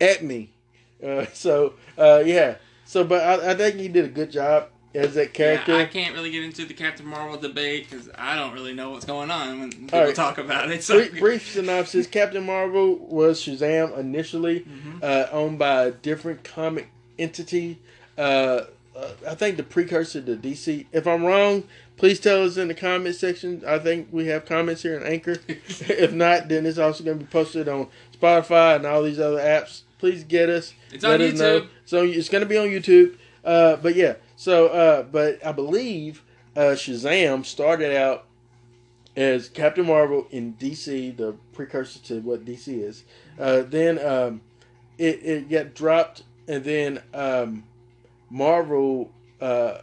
At 0.00 0.24
me, 0.24 0.50
uh, 1.04 1.26
so 1.34 1.74
uh, 1.98 2.22
yeah. 2.24 2.56
So, 2.90 3.04
but 3.04 3.22
I, 3.22 3.52
I 3.52 3.54
think 3.54 3.76
he 3.76 3.86
did 3.86 4.04
a 4.04 4.08
good 4.08 4.32
job 4.32 4.66
as 4.96 5.14
that 5.14 5.32
character. 5.32 5.76
Yeah, 5.76 5.82
I 5.82 5.86
can't 5.86 6.12
really 6.12 6.32
get 6.32 6.42
into 6.42 6.64
the 6.64 6.74
Captain 6.74 7.06
Marvel 7.06 7.38
debate 7.38 7.88
because 7.88 8.10
I 8.18 8.34
don't 8.34 8.52
really 8.52 8.72
know 8.72 8.90
what's 8.90 9.04
going 9.04 9.30
on 9.30 9.60
when 9.60 9.70
people 9.70 10.00
right. 10.00 10.12
talk 10.12 10.38
about 10.38 10.72
it. 10.72 10.82
So 10.82 10.96
brief, 10.96 11.20
brief 11.20 11.52
synopsis: 11.52 12.08
Captain 12.08 12.44
Marvel 12.44 12.96
was 12.96 13.40
Shazam 13.40 13.96
initially, 13.96 14.62
Mhm. 14.62 15.04
uh, 15.04 15.28
owned 15.30 15.56
by 15.56 15.84
a 15.84 15.90
different 15.92 16.42
comic 16.42 16.88
entity. 17.16 17.78
Uh, 18.18 18.62
uh, 18.96 19.10
I 19.24 19.36
think 19.36 19.56
the 19.56 19.62
precursor 19.62 20.20
to 20.22 20.34
DC. 20.34 20.86
If 20.90 21.06
I'm 21.06 21.24
wrong, 21.24 21.62
please 21.96 22.18
tell 22.18 22.42
us 22.42 22.56
in 22.56 22.66
the 22.66 22.74
comment 22.74 23.14
section. 23.14 23.62
I 23.64 23.78
think 23.78 24.08
we 24.10 24.26
have 24.26 24.46
comments 24.46 24.82
here 24.82 24.98
in 24.98 25.06
Anchor. 25.06 25.36
if 25.46 26.12
not, 26.12 26.48
then 26.48 26.66
it's 26.66 26.76
also 26.76 27.04
going 27.04 27.20
to 27.20 27.24
be 27.24 27.30
posted 27.30 27.68
on 27.68 27.86
Spotify 28.20 28.74
and 28.74 28.84
all 28.84 29.04
these 29.04 29.20
other 29.20 29.38
apps. 29.38 29.82
Please 30.00 30.24
get 30.24 30.48
us. 30.48 30.72
It's 30.90 31.04
on 31.04 31.20
us 31.20 31.38
know. 31.38 31.60
YouTube. 31.60 31.68
So 31.84 32.02
it's 32.02 32.28
going 32.28 32.42
to 32.42 32.48
be 32.48 32.56
on 32.56 32.68
YouTube. 32.68 33.16
Uh, 33.44 33.76
but 33.76 33.94
yeah, 33.94 34.14
so 34.36 34.68
uh, 34.68 35.02
but 35.02 35.44
I 35.44 35.52
believe 35.52 36.22
uh, 36.56 36.74
Shazam 36.74 37.44
started 37.44 37.96
out 37.96 38.26
as 39.16 39.48
Captain 39.48 39.86
Marvel 39.86 40.26
in 40.30 40.54
DC, 40.54 41.16
the 41.16 41.34
precursor 41.52 41.98
to 42.00 42.20
what 42.20 42.44
DC 42.44 42.68
is. 42.68 43.04
Uh, 43.38 43.62
then 43.62 43.98
um, 43.98 44.40
it 44.98 45.22
it 45.22 45.48
got 45.50 45.74
dropped, 45.74 46.22
and 46.48 46.64
then 46.64 47.02
um, 47.12 47.64
Marvel 48.30 49.10
uh, 49.40 49.78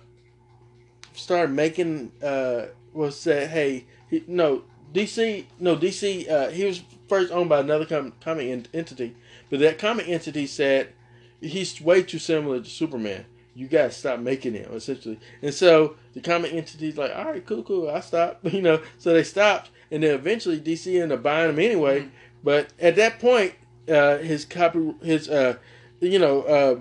started 1.13 1.53
making 1.53 2.11
uh, 2.23 2.67
was 2.93 3.19
said, 3.19 3.49
hey, 3.49 3.85
he, 4.09 4.23
no 4.27 4.63
DC, 4.93 5.45
no 5.59 5.75
DC. 5.75 6.29
Uh, 6.29 6.49
he 6.49 6.65
was 6.65 6.81
first 7.07 7.31
owned 7.31 7.49
by 7.49 7.59
another 7.59 7.85
com- 7.85 8.13
comic 8.21 8.47
en- 8.47 8.67
entity, 8.73 9.15
but 9.49 9.59
that 9.59 9.77
comic 9.77 10.07
entity 10.07 10.47
said 10.47 10.93
he's 11.41 11.79
way 11.81 12.03
too 12.03 12.19
similar 12.19 12.59
to 12.59 12.69
Superman. 12.69 13.25
You 13.55 13.67
gotta 13.67 13.91
stop 13.91 14.19
making 14.19 14.53
him 14.53 14.71
essentially, 14.71 15.19
and 15.41 15.53
so 15.53 15.95
the 16.13 16.21
comic 16.21 16.53
entity's 16.53 16.97
like, 16.97 17.11
all 17.15 17.25
right, 17.25 17.45
cool, 17.45 17.63
cool, 17.63 17.89
I 17.89 18.01
stop, 18.01 18.39
you 18.43 18.61
know. 18.61 18.81
So 18.97 19.13
they 19.13 19.23
stopped, 19.23 19.71
and 19.89 20.03
then 20.03 20.13
eventually 20.13 20.59
DC 20.59 20.93
ended 20.93 21.17
up 21.17 21.23
buying 21.23 21.49
him 21.49 21.59
anyway. 21.59 22.01
Mhm. 22.01 22.09
But 22.43 22.71
at 22.79 22.95
that 22.97 23.19
point, 23.19 23.53
uh, 23.89 24.17
his 24.19 24.45
copy, 24.45 24.93
his 25.01 25.27
uh, 25.27 25.57
you 25.99 26.19
know, 26.19 26.41
uh, 26.43 26.79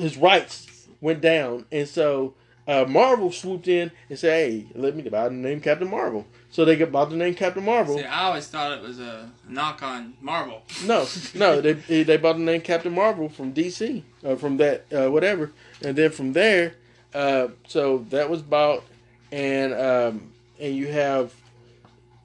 his 0.00 0.16
rights 0.16 0.88
went 1.00 1.20
down, 1.20 1.66
and 1.70 1.86
so 1.86 2.34
uh, 2.66 2.84
Marvel 2.88 3.30
swooped 3.30 3.68
in 3.68 3.90
and 4.08 4.18
said, 4.18 4.32
"Hey, 4.32 4.66
let 4.74 4.96
me 4.96 5.02
buy 5.02 5.28
the 5.28 5.34
name 5.34 5.60
Captain 5.60 5.88
Marvel." 5.88 6.26
So 6.50 6.64
they 6.64 6.76
got 6.76 6.92
bought 6.92 7.10
the 7.10 7.16
name 7.16 7.34
Captain 7.34 7.64
Marvel. 7.64 7.98
See, 7.98 8.04
I 8.04 8.24
always 8.24 8.46
thought 8.46 8.72
it 8.72 8.82
was 8.82 9.00
a 9.00 9.30
knock 9.48 9.82
on 9.82 10.14
Marvel. 10.20 10.62
No, 10.84 11.06
no, 11.34 11.60
they 11.60 11.74
they 12.04 12.16
bought 12.16 12.34
the 12.34 12.42
name 12.42 12.60
Captain 12.60 12.94
Marvel 12.94 13.28
from 13.28 13.52
DC, 13.52 14.02
uh, 14.24 14.36
from 14.36 14.56
that 14.58 14.86
uh, 14.92 15.10
whatever, 15.10 15.52
and 15.82 15.96
then 15.96 16.10
from 16.10 16.32
there, 16.32 16.74
uh, 17.12 17.48
so 17.66 17.98
that 18.10 18.30
was 18.30 18.40
bought, 18.40 18.82
and 19.30 19.74
um, 19.74 20.32
and 20.58 20.74
you 20.74 20.86
have 20.88 21.34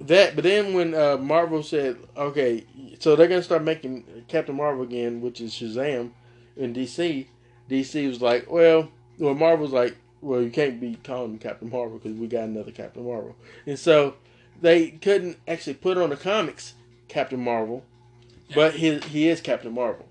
that. 0.02 0.36
But 0.36 0.44
then 0.46 0.74
when 0.74 0.94
uh, 0.94 1.18
Marvel 1.18 1.64
said, 1.64 1.98
okay, 2.16 2.66
so 3.00 3.16
they're 3.16 3.28
gonna 3.28 3.44
start 3.44 3.64
making 3.64 4.06
Captain 4.30 4.56
Marvel 4.56 4.84
again, 4.84 5.20
which 5.20 5.42
is 5.42 5.54
Shazam, 5.54 6.12
in 6.56 6.74
DC. 6.74 7.26
DC 7.70 8.08
was 8.08 8.22
like, 8.22 8.50
well, 8.50 8.90
well, 9.18 9.36
Marvel's 9.36 9.72
like, 9.72 9.96
well, 10.22 10.42
you 10.42 10.50
can't 10.50 10.80
be 10.80 10.98
calling 11.04 11.32
him 11.34 11.40
Captain 11.40 11.70
Marvel 11.70 11.98
because 11.98 12.18
we 12.18 12.28
got 12.28 12.44
another 12.46 12.72
Captain 12.72 13.04
Marvel, 13.06 13.36
and 13.66 13.78
so 13.80 14.16
they 14.62 14.92
couldn't 14.92 15.38
actually 15.48 15.76
put 15.76 15.98
on 15.98 16.10
the 16.10 16.18
comics 16.18 16.74
Captain 17.08 17.40
Marvel, 17.40 17.84
but 18.54 18.74
he 18.76 18.98
he 19.00 19.28
is 19.30 19.42
Captain 19.42 19.74
Marvel. 19.74 20.06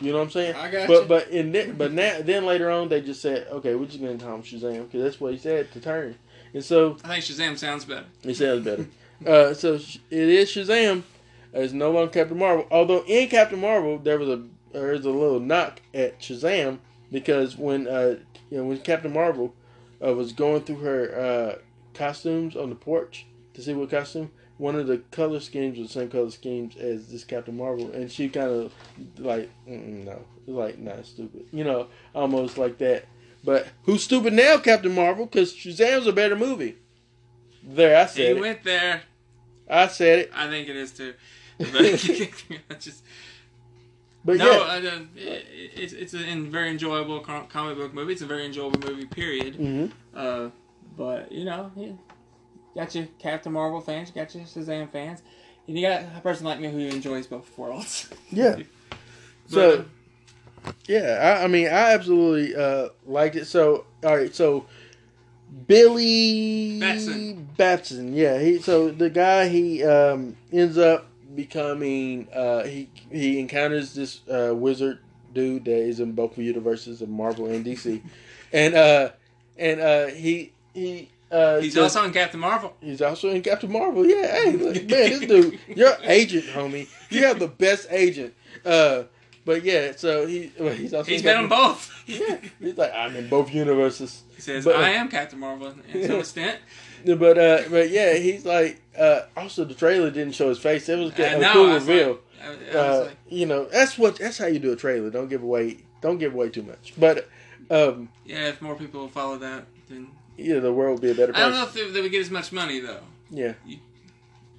You 0.00 0.12
know 0.12 0.18
what 0.18 0.24
I'm 0.24 0.30
saying? 0.30 0.54
I 0.54 0.70
got 0.70 0.86
But 0.88 1.02
you. 1.02 1.08
but 1.08 1.28
in 1.30 1.52
the, 1.52 1.72
but 1.76 1.92
now 1.92 2.20
then 2.22 2.46
later 2.46 2.70
on 2.70 2.88
they 2.88 3.00
just 3.00 3.20
said 3.20 3.48
okay 3.50 3.74
we're 3.74 3.86
just 3.86 4.00
gonna 4.00 4.16
call 4.18 4.36
him 4.36 4.42
Shazam 4.42 4.84
because 4.84 5.02
that's 5.02 5.20
what 5.20 5.32
he 5.32 5.38
said 5.38 5.72
to 5.72 5.80
turn, 5.80 6.16
and 6.54 6.64
so 6.64 6.96
I 7.04 7.20
think 7.20 7.24
Shazam 7.24 7.58
sounds 7.58 7.84
better. 7.84 8.06
it 8.22 8.34
sounds 8.34 8.64
better. 8.64 8.86
uh, 9.26 9.54
so 9.54 9.74
it 9.74 9.92
is 10.10 10.50
Shazam. 10.50 11.02
It's 11.52 11.72
no 11.72 11.90
longer 11.90 12.12
Captain 12.12 12.38
Marvel. 12.38 12.66
Although 12.70 13.02
in 13.06 13.28
Captain 13.28 13.58
Marvel 13.60 13.98
there 13.98 14.18
was 14.18 14.28
a 14.28 14.44
there 14.72 14.92
was 14.92 15.04
a 15.04 15.10
little 15.10 15.40
knock 15.40 15.80
at 15.94 16.20
Shazam 16.20 16.78
because 17.10 17.56
when 17.56 17.88
uh 17.88 18.16
you 18.50 18.58
know 18.58 18.64
when 18.64 18.78
Captain 18.78 19.12
Marvel 19.12 19.54
uh, 20.04 20.12
was 20.14 20.32
going 20.32 20.62
through 20.62 20.78
her 20.80 21.18
uh, 21.18 21.58
costumes 21.94 22.56
on 22.56 22.68
the 22.70 22.74
porch 22.76 23.26
to 23.54 23.62
see 23.62 23.74
what 23.74 23.90
costume. 23.90 24.30
One 24.58 24.74
of 24.74 24.88
the 24.88 24.98
color 25.12 25.38
schemes 25.38 25.78
was 25.78 25.86
the 25.88 26.00
same 26.00 26.10
color 26.10 26.30
schemes 26.32 26.76
as 26.76 27.12
this 27.12 27.22
Captain 27.22 27.56
Marvel, 27.56 27.92
and 27.92 28.10
she 28.10 28.28
kind 28.28 28.50
of 28.50 28.72
like, 29.16 29.48
no, 29.66 30.20
like, 30.48 30.78
nah, 30.80 30.94
it's 30.94 31.10
stupid, 31.10 31.46
you 31.52 31.62
know, 31.62 31.86
almost 32.12 32.58
like 32.58 32.78
that. 32.78 33.04
But 33.44 33.68
who's 33.84 34.02
stupid 34.02 34.32
now, 34.32 34.58
Captain 34.58 34.92
Marvel? 34.92 35.26
Because 35.26 35.54
Shazam's 35.54 36.08
a 36.08 36.12
better 36.12 36.34
movie. 36.34 36.74
There, 37.62 37.96
I 37.96 38.02
He 38.06 38.08
said 38.08 38.36
it. 38.36 38.40
went 38.40 38.64
there. 38.64 39.02
I 39.70 39.86
said 39.86 40.18
it. 40.18 40.30
I 40.34 40.48
think 40.48 40.68
it 40.68 40.74
is 40.76 40.90
too. 40.90 41.14
But 41.58 41.70
just 42.80 43.04
But 44.28 44.36
no, 44.36 44.50
yeah, 44.52 44.72
I 44.72 44.80
don't- 44.82 45.08
it, 45.16 45.46
it's 45.74 45.94
it's 45.94 46.12
a 46.12 46.18
very 46.50 46.68
enjoyable 46.68 47.20
comic 47.20 47.78
book 47.78 47.94
movie. 47.94 48.12
It's 48.12 48.20
a 48.20 48.26
very 48.26 48.44
enjoyable 48.44 48.78
movie. 48.86 49.06
Period. 49.06 49.54
hmm 49.54 49.86
Uh, 50.14 50.50
but 50.98 51.32
you 51.32 51.46
know, 51.46 51.72
yeah, 51.74 51.92
got 52.74 52.94
your 52.94 53.06
Captain 53.18 53.50
Marvel 53.50 53.80
fans, 53.80 54.10
you 54.10 54.14
got 54.14 54.34
your 54.34 54.44
Shazam 54.44 54.90
fans, 54.90 55.22
and 55.66 55.78
you 55.78 55.88
got 55.88 56.02
a 56.14 56.20
person 56.20 56.44
like 56.44 56.60
me 56.60 56.70
who 56.70 56.78
enjoys 56.78 57.26
both 57.26 57.56
worlds. 57.56 58.10
yeah. 58.30 58.56
But, 58.56 58.66
So 59.46 59.84
yeah, 60.86 61.38
I, 61.40 61.44
I 61.44 61.46
mean, 61.46 61.68
I 61.68 61.94
absolutely 61.94 62.54
uh, 62.54 62.90
liked 63.06 63.34
it. 63.36 63.46
So 63.46 63.86
all 64.04 64.14
right, 64.14 64.34
so 64.34 64.66
Billy 65.66 66.80
Batson. 66.80 67.48
Batson, 67.56 68.14
yeah. 68.14 68.38
He 68.40 68.58
so 68.58 68.90
the 68.90 69.08
guy 69.08 69.48
he 69.48 69.82
um, 69.84 70.36
ends 70.52 70.76
up 70.76 71.07
becoming 71.38 72.28
uh, 72.34 72.64
he 72.64 72.90
he 73.10 73.38
encounters 73.38 73.94
this 73.94 74.20
uh, 74.28 74.52
wizard 74.54 74.98
dude 75.32 75.64
that 75.66 75.76
is 75.78 76.00
in 76.00 76.12
both 76.12 76.36
universes 76.36 77.00
of 77.00 77.08
Marvel 77.08 77.46
and 77.46 77.64
DC, 77.64 78.02
and 78.52 78.74
uh, 78.74 79.10
and 79.56 79.80
uh, 79.80 80.06
he 80.08 80.52
he. 80.74 81.08
Uh, 81.30 81.60
he's 81.60 81.74
does- 81.74 81.94
also 81.94 82.06
in 82.06 82.12
Captain 82.12 82.40
Marvel. 82.40 82.74
He's 82.80 83.02
also 83.02 83.28
in 83.28 83.42
Captain 83.42 83.70
Marvel. 83.70 84.04
Yeah, 84.06 84.26
hey, 84.44 84.52
look, 84.56 84.74
man, 84.76 84.86
this 84.88 85.20
dude, 85.20 85.58
your 85.76 85.94
agent, 86.02 86.46
homie. 86.46 86.88
You 87.10 87.26
have 87.26 87.38
the 87.38 87.48
best 87.48 87.86
agent. 87.90 88.32
Uh, 88.64 89.02
but 89.44 89.62
yeah, 89.62 89.92
so 89.94 90.26
he 90.26 90.50
well, 90.58 90.72
he's 90.72 90.94
also 90.94 91.10
He's 91.10 91.20
in 91.20 91.26
been 91.26 91.48
Captain- 91.48 91.48
both. 91.50 91.94
Yeah, 92.06 92.38
he's 92.58 92.78
like 92.78 92.92
I'm 92.94 93.14
in 93.14 93.28
both 93.28 93.52
universes. 93.52 94.22
He 94.34 94.40
says, 94.40 94.64
But- 94.64 94.76
"I 94.76 94.90
am 94.92 95.08
Captain 95.10 95.38
Marvel," 95.38 95.66
and 95.68 95.84
to 95.92 96.14
an 96.14 96.20
extent. 96.20 96.60
But 97.04 97.38
uh, 97.38 97.62
but 97.70 97.90
yeah, 97.90 98.14
he's 98.14 98.44
like 98.44 98.80
uh, 98.98 99.22
also 99.36 99.64
the 99.64 99.74
trailer 99.74 100.10
didn't 100.10 100.34
show 100.34 100.48
his 100.48 100.58
face. 100.58 100.88
It 100.88 100.98
was 100.98 101.12
I 101.18 101.22
a 101.24 101.38
know, 101.38 101.52
cool 101.52 101.74
reveal. 101.74 102.08
like- 102.10 102.18
I, 102.40 102.46
I 102.46 102.50
was 102.50 102.74
uh, 102.74 103.04
like, 103.06 103.16
you 103.28 103.46
know, 103.46 103.64
that's 103.66 103.98
what 103.98 104.16
that's 104.18 104.38
how 104.38 104.46
you 104.46 104.58
do 104.60 104.72
a 104.72 104.76
trailer. 104.76 105.10
Don't 105.10 105.28
give 105.28 105.42
away 105.42 105.78
don't 106.00 106.18
give 106.18 106.34
away 106.34 106.50
too 106.50 106.62
much. 106.62 106.92
But 106.96 107.28
um, 107.70 108.08
yeah, 108.24 108.48
if 108.48 108.62
more 108.62 108.76
people 108.76 109.08
follow 109.08 109.38
that, 109.38 109.64
then 109.88 110.08
yeah, 110.36 110.60
the 110.60 110.72
world 110.72 111.00
would 111.00 111.02
be 111.02 111.10
a 111.10 111.14
better 111.14 111.32
place. 111.32 111.44
I 111.44 111.48
don't 111.48 111.58
know 111.58 111.64
if 111.64 111.72
they, 111.74 111.90
they 111.90 112.00
would 112.00 112.12
get 112.12 112.20
as 112.20 112.30
much 112.30 112.52
money 112.52 112.78
though. 112.80 113.00
Yeah, 113.30 113.54
you 113.66 113.78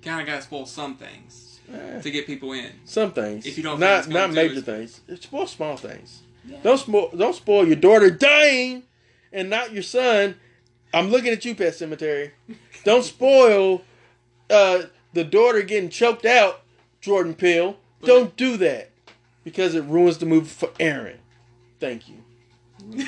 Kind 0.04 0.22
of 0.22 0.28
got 0.28 0.38
to 0.38 0.42
spoil 0.44 0.66
some 0.66 0.96
things 0.98 1.60
Eh, 1.74 2.02
to 2.02 2.10
get 2.12 2.26
people 2.26 2.52
in. 2.54 2.72
some 2.86 3.12
things. 3.12 3.46
If 3.46 3.58
you 3.58 3.64
don't 3.64 3.80
not 3.80 4.08
not 4.10 4.32
major 4.32 4.62
things. 4.62 5.02
It's 5.08 5.24
spoil 5.24 5.48
small 5.48 5.78
things. 5.78 6.22
Yeah. 6.46 6.58
Don't 6.64 6.78
spoil 6.80 7.10
don't 7.18 7.36
spoil 7.36 7.66
your 7.68 7.76
daughter 7.78 8.10
dying 8.10 8.84
and 9.32 9.50
not 9.50 9.72
your 9.72 9.84
son. 9.84 10.36
I'm 10.94 11.10
looking 11.10 11.32
at 11.32 11.46
you, 11.46 11.56
Pet 11.56 11.74
Sematary. 11.74 12.32
Don't 12.84 13.04
spoil 13.04 13.84
uh, 14.50 14.84
the 15.14 15.24
daughter 15.24 15.62
getting 15.62 15.90
choked 15.90 16.26
out, 16.26 16.62
Jordan 17.02 17.36
Peele. 17.36 17.78
Don't 18.04 18.36
do 18.36 18.58
that 18.58 18.92
because 19.44 19.76
it 19.76 19.84
ruins 19.84 20.18
the 20.18 20.26
movie 20.26 20.48
for 20.48 20.70
Aaron. 20.80 21.20
Thank 21.80 22.10
you. 22.10 22.16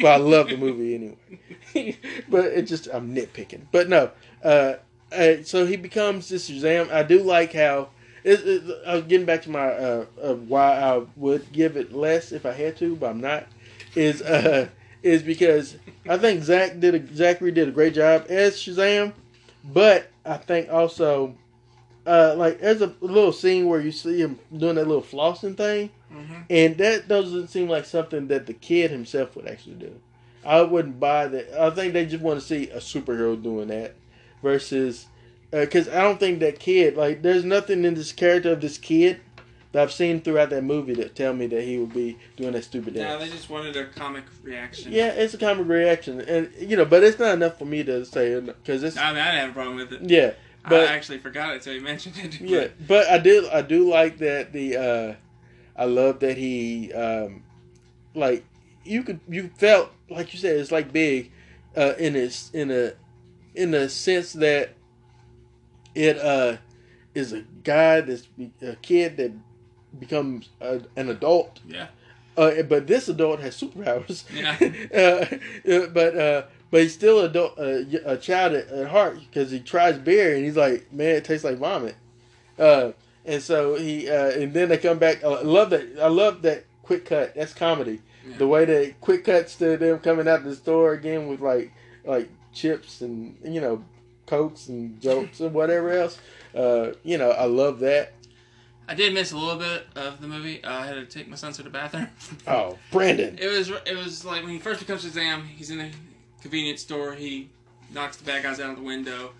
but 0.00 0.06
I 0.06 0.16
love 0.16 0.48
the 0.48 0.56
movie 0.56 0.94
anyway, 0.94 1.98
but 2.28 2.46
it 2.46 2.62
just 2.62 2.88
I'm 2.92 3.14
nitpicking. 3.14 3.62
But 3.70 3.88
no, 3.88 4.10
uh, 4.42 4.74
uh, 5.12 5.34
so 5.44 5.66
he 5.66 5.76
becomes 5.76 6.28
this 6.28 6.50
Shazam. 6.50 6.90
I 6.90 7.02
do 7.02 7.22
like 7.22 7.52
how. 7.52 7.90
It, 8.24 8.40
it, 8.46 8.82
I 8.86 8.96
was 8.96 9.04
getting 9.04 9.26
back 9.26 9.42
to 9.42 9.50
my 9.50 9.66
uh, 9.68 10.06
uh, 10.22 10.34
why 10.34 10.74
I 10.78 11.02
would 11.16 11.52
give 11.52 11.76
it 11.76 11.92
less 11.92 12.30
if 12.30 12.46
I 12.46 12.52
had 12.52 12.76
to, 12.78 12.94
but 12.96 13.10
I'm 13.10 13.20
not. 13.20 13.46
Is 13.94 14.22
uh, 14.22 14.68
is 15.02 15.22
because 15.22 15.76
I 16.08 16.18
think 16.18 16.42
Zach 16.42 16.78
did 16.80 16.94
a, 16.94 17.14
Zachary 17.14 17.52
did 17.52 17.68
a 17.68 17.72
great 17.72 17.94
job 17.94 18.26
as 18.28 18.56
Shazam, 18.56 19.12
but 19.64 20.08
I 20.24 20.36
think 20.36 20.70
also 20.70 21.34
uh, 22.06 22.34
like 22.36 22.60
there's 22.60 22.82
a 22.82 22.94
little 23.00 23.32
scene 23.32 23.68
where 23.68 23.80
you 23.80 23.92
see 23.92 24.20
him 24.20 24.38
doing 24.56 24.76
that 24.76 24.86
little 24.86 25.02
flossing 25.02 25.56
thing, 25.56 25.90
hmm 26.10 26.40
and 26.50 26.76
that 26.78 27.08
doesn't 27.08 27.48
seem 27.48 27.68
like 27.68 27.84
something 27.84 28.26
that 28.28 28.46
the 28.46 28.52
kid 28.52 28.90
himself 28.90 29.36
would 29.36 29.46
actually 29.46 29.76
do. 29.76 29.92
I 30.44 30.62
wouldn't 30.62 30.98
buy 30.98 31.28
that. 31.28 31.52
I 31.60 31.70
think 31.70 31.92
they 31.92 32.04
just 32.04 32.22
want 32.22 32.40
to 32.40 32.46
see 32.46 32.68
a 32.70 32.78
superhero 32.78 33.40
doing 33.40 33.68
that 33.68 33.94
versus 34.42 35.06
because 35.52 35.88
I 35.88 36.02
don't 36.02 36.18
think 36.18 36.40
that 36.40 36.58
kid 36.58 36.96
like 36.96 37.22
there's 37.22 37.44
nothing 37.44 37.84
in 37.84 37.94
this 37.94 38.12
character 38.12 38.52
of 38.52 38.60
this 38.60 38.78
kid 38.78 39.20
that 39.72 39.82
I've 39.82 39.92
seen 39.92 40.20
throughout 40.20 40.50
that 40.50 40.62
movie 40.64 40.94
that 40.94 41.14
tell 41.16 41.32
me 41.32 41.46
that 41.48 41.62
he 41.64 41.78
would 41.78 41.92
be 41.94 42.18
doing 42.36 42.52
that 42.52 42.64
stupid 42.64 42.94
No, 42.94 43.00
dance. 43.00 43.24
they 43.24 43.30
just 43.30 43.48
wanted 43.50 43.76
a 43.76 43.86
comic 43.86 44.24
reaction. 44.42 44.92
yeah, 44.92 45.08
it's 45.08 45.34
a 45.34 45.38
comic 45.38 45.66
reaction, 45.66 46.20
and 46.20 46.50
you 46.58 46.76
know, 46.76 46.84
but 46.84 47.02
it's 47.02 47.18
not 47.18 47.34
enough 47.34 47.58
for 47.58 47.64
me 47.64 47.82
to 47.84 48.04
say 48.04 48.38
because 48.40 48.82
it's 48.82 48.96
I 48.96 49.12
mean, 49.12 49.20
I 49.22 49.32
didn't 49.32 49.40
have 49.40 49.50
a 49.50 49.52
problem 49.54 49.76
with 49.76 49.92
it. 49.92 50.02
yeah, 50.08 50.32
but 50.68 50.88
I 50.88 50.92
actually 50.92 51.18
forgot 51.18 51.50
it 51.50 51.54
until 51.56 51.74
you 51.74 51.80
mentioned 51.92 52.16
it. 52.18 52.40
yeah, 52.40 52.68
but 52.86 53.06
I 53.08 53.18
do 53.18 53.48
I 53.52 53.62
do 53.62 53.88
like 53.90 54.18
that 54.18 54.52
the 54.52 54.76
uh 54.76 55.14
I 55.74 55.86
love 55.86 56.20
that 56.20 56.36
he 56.36 56.92
um 56.92 57.44
like 58.14 58.44
you 58.84 59.02
could 59.02 59.20
you 59.28 59.50
felt 59.56 59.90
like 60.10 60.34
you 60.34 60.38
said 60.38 60.56
it's 60.56 60.70
like 60.70 60.92
big 60.92 61.30
uh 61.76 61.94
in 61.98 62.12
his 62.14 62.50
in 62.52 62.70
a 62.70 62.92
in 63.54 63.70
the 63.70 63.88
sense 63.88 64.34
that 64.34 64.74
it 65.94 66.18
uh 66.18 66.58
is 67.14 67.32
a 67.32 67.42
guy 67.64 68.00
that's 68.02 68.28
a 68.62 68.76
kid 68.76 69.16
that 69.16 69.32
becomes 69.98 70.48
a, 70.60 70.80
an 70.96 71.08
adult. 71.08 71.60
Yeah. 71.66 71.88
Uh, 72.36 72.62
but 72.62 72.86
this 72.86 73.08
adult 73.08 73.40
has 73.40 73.60
superpowers. 73.60 74.24
Yeah. 74.32 74.56
uh, 74.94 75.70
uh, 75.70 75.86
but 75.88 76.16
uh, 76.16 76.42
but 76.70 76.82
he's 76.82 76.94
still 76.94 77.20
a, 77.20 77.24
adult, 77.24 77.58
uh, 77.58 77.82
a 78.06 78.16
child 78.16 78.54
at, 78.54 78.68
at 78.68 78.88
heart 78.88 79.18
because 79.20 79.50
he 79.50 79.60
tries 79.60 79.98
beer 79.98 80.34
and 80.34 80.44
he's 80.44 80.56
like, 80.56 80.90
man, 80.92 81.16
it 81.16 81.24
tastes 81.24 81.44
like 81.44 81.58
vomit. 81.58 81.96
Uh, 82.58 82.92
and 83.24 83.42
so 83.42 83.76
he 83.76 84.08
uh, 84.08 84.30
and 84.30 84.54
then 84.54 84.68
they 84.68 84.78
come 84.78 84.98
back. 84.98 85.22
I 85.22 85.42
love 85.42 85.70
that. 85.70 85.98
I 86.00 86.08
love 86.08 86.42
that 86.42 86.64
quick 86.82 87.04
cut. 87.06 87.34
That's 87.34 87.52
comedy. 87.52 88.00
Yeah. 88.26 88.36
The 88.38 88.46
way 88.46 88.64
that 88.64 89.00
quick 89.00 89.24
cuts 89.24 89.56
to 89.56 89.76
them 89.76 89.98
coming 89.98 90.28
out 90.28 90.44
the 90.44 90.54
store 90.54 90.92
again 90.92 91.28
with 91.28 91.40
like 91.40 91.72
like 92.04 92.28
chips 92.52 93.00
and 93.00 93.36
you 93.44 93.60
know 93.60 93.84
cokes 94.26 94.68
and 94.68 95.00
jokes 95.00 95.40
and 95.40 95.52
whatever 95.54 95.90
else. 95.90 96.18
Uh, 96.54 96.92
you 97.04 97.18
know, 97.18 97.30
I 97.30 97.44
love 97.44 97.80
that. 97.80 98.12
I 98.88 98.94
did 98.94 99.14
miss 99.14 99.32
a 99.32 99.36
little 99.38 99.58
bit 99.58 99.86
of 99.94 100.20
the 100.20 100.26
movie. 100.26 100.62
Uh, 100.62 100.72
I 100.72 100.86
had 100.86 100.94
to 100.94 101.06
take 101.06 101.28
my 101.28 101.36
son 101.36 101.52
to 101.54 101.62
the 101.62 101.70
bathroom. 101.70 102.08
Oh, 102.46 102.78
Brandon. 102.90 103.38
It 103.40 103.46
was 103.48 103.70
it 103.70 103.96
was 103.96 104.24
like 104.24 104.42
when 104.42 104.50
he 104.52 104.58
first 104.58 104.80
becomes 104.80 105.04
Shazam, 105.04 105.46
he's 105.46 105.70
in 105.70 105.78
the 105.78 105.90
convenience 106.40 106.80
store. 106.82 107.14
He 107.14 107.48
knocks 107.92 108.16
the 108.16 108.24
bad 108.24 108.42
guys 108.42 108.60
out 108.60 108.70
of 108.70 108.76
the 108.76 108.82
window. 108.82 109.32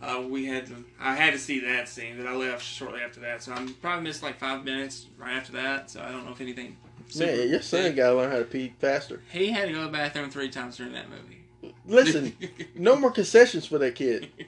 Uh, 0.00 0.22
we 0.28 0.46
had 0.46 0.66
to, 0.66 0.84
I 1.00 1.16
had 1.16 1.32
to 1.32 1.38
see 1.40 1.58
that 1.60 1.88
scene 1.88 2.18
that 2.18 2.26
I 2.28 2.34
left 2.34 2.64
shortly 2.64 3.00
after 3.00 3.18
that. 3.20 3.42
So 3.42 3.52
I'm 3.52 3.74
probably 3.74 4.04
missed 4.04 4.22
like 4.22 4.38
five 4.38 4.64
minutes 4.64 5.06
right 5.18 5.32
after 5.34 5.52
that. 5.52 5.90
So 5.90 6.00
I 6.00 6.12
don't 6.12 6.24
know 6.24 6.30
if 6.30 6.40
anything. 6.40 6.76
super 7.08 7.32
Man, 7.32 7.48
your 7.48 7.62
son 7.62 7.94
gotta 7.96 8.14
learn 8.14 8.30
how 8.30 8.38
to 8.38 8.44
pee 8.44 8.72
faster. 8.78 9.20
He 9.32 9.50
had 9.50 9.66
to 9.66 9.72
go 9.72 9.80
to 9.80 9.86
the 9.86 9.92
bathroom 9.92 10.30
three 10.30 10.50
times 10.50 10.76
during 10.76 10.92
that 10.92 11.06
movie. 11.10 11.74
Listen, 11.84 12.32
no 12.76 12.94
more 12.94 13.10
concessions 13.10 13.66
for 13.66 13.78
that 13.78 13.96
kid. 13.96 14.30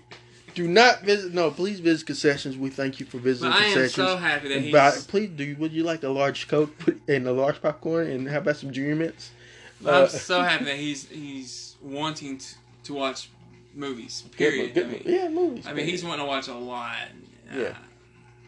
Do 0.61 0.69
not 0.69 1.00
visit. 1.02 1.33
No, 1.33 1.50
please 1.50 1.81
visit 1.81 2.07
concessions. 2.07 2.55
We 2.59 2.69
thank 2.69 3.00
you 3.00 3.07
for 3.07 3.17
visiting 3.17 3.50
But 3.50 3.62
I 3.62 3.64
am 3.67 3.88
so 3.88 4.17
happy 4.19 4.49
that 4.49 4.61
he's. 4.61 5.07
please, 5.07 5.31
do 5.31 5.43
you, 5.45 5.57
would 5.57 5.73
you 5.73 5.85
like 5.85 6.02
a 6.02 6.11
large 6.11 6.49
Coke 6.49 6.75
and 7.09 7.26
a 7.26 7.33
large 7.33 7.62
popcorn 7.62 8.11
and 8.11 8.29
how 8.29 8.38
about 8.38 8.57
some 8.57 8.71
Junior 8.71 8.95
Mints? 8.95 9.31
I'm 9.81 10.05
Uh, 10.05 10.07
so 10.09 10.43
happy 10.43 10.67
that 10.67 10.76
he's 10.87 11.09
he's 11.09 11.76
wanting 11.81 12.37
to, 12.37 12.55
to 12.85 12.93
watch 12.95 13.31
movies. 13.75 14.23
Period. 14.37 14.75
good- 14.75 14.85
I 14.85 14.88
mean, 14.90 15.02
yeah, 15.07 15.29
movies. 15.31 15.67
I 15.67 15.73
mean, 15.73 15.87
he's 15.87 16.05
wanting 16.05 16.26
to 16.26 16.29
watch 16.29 16.49
a 16.49 16.55
lot. 16.55 16.95
Uh, 17.50 17.59
Yeah. 17.59 17.76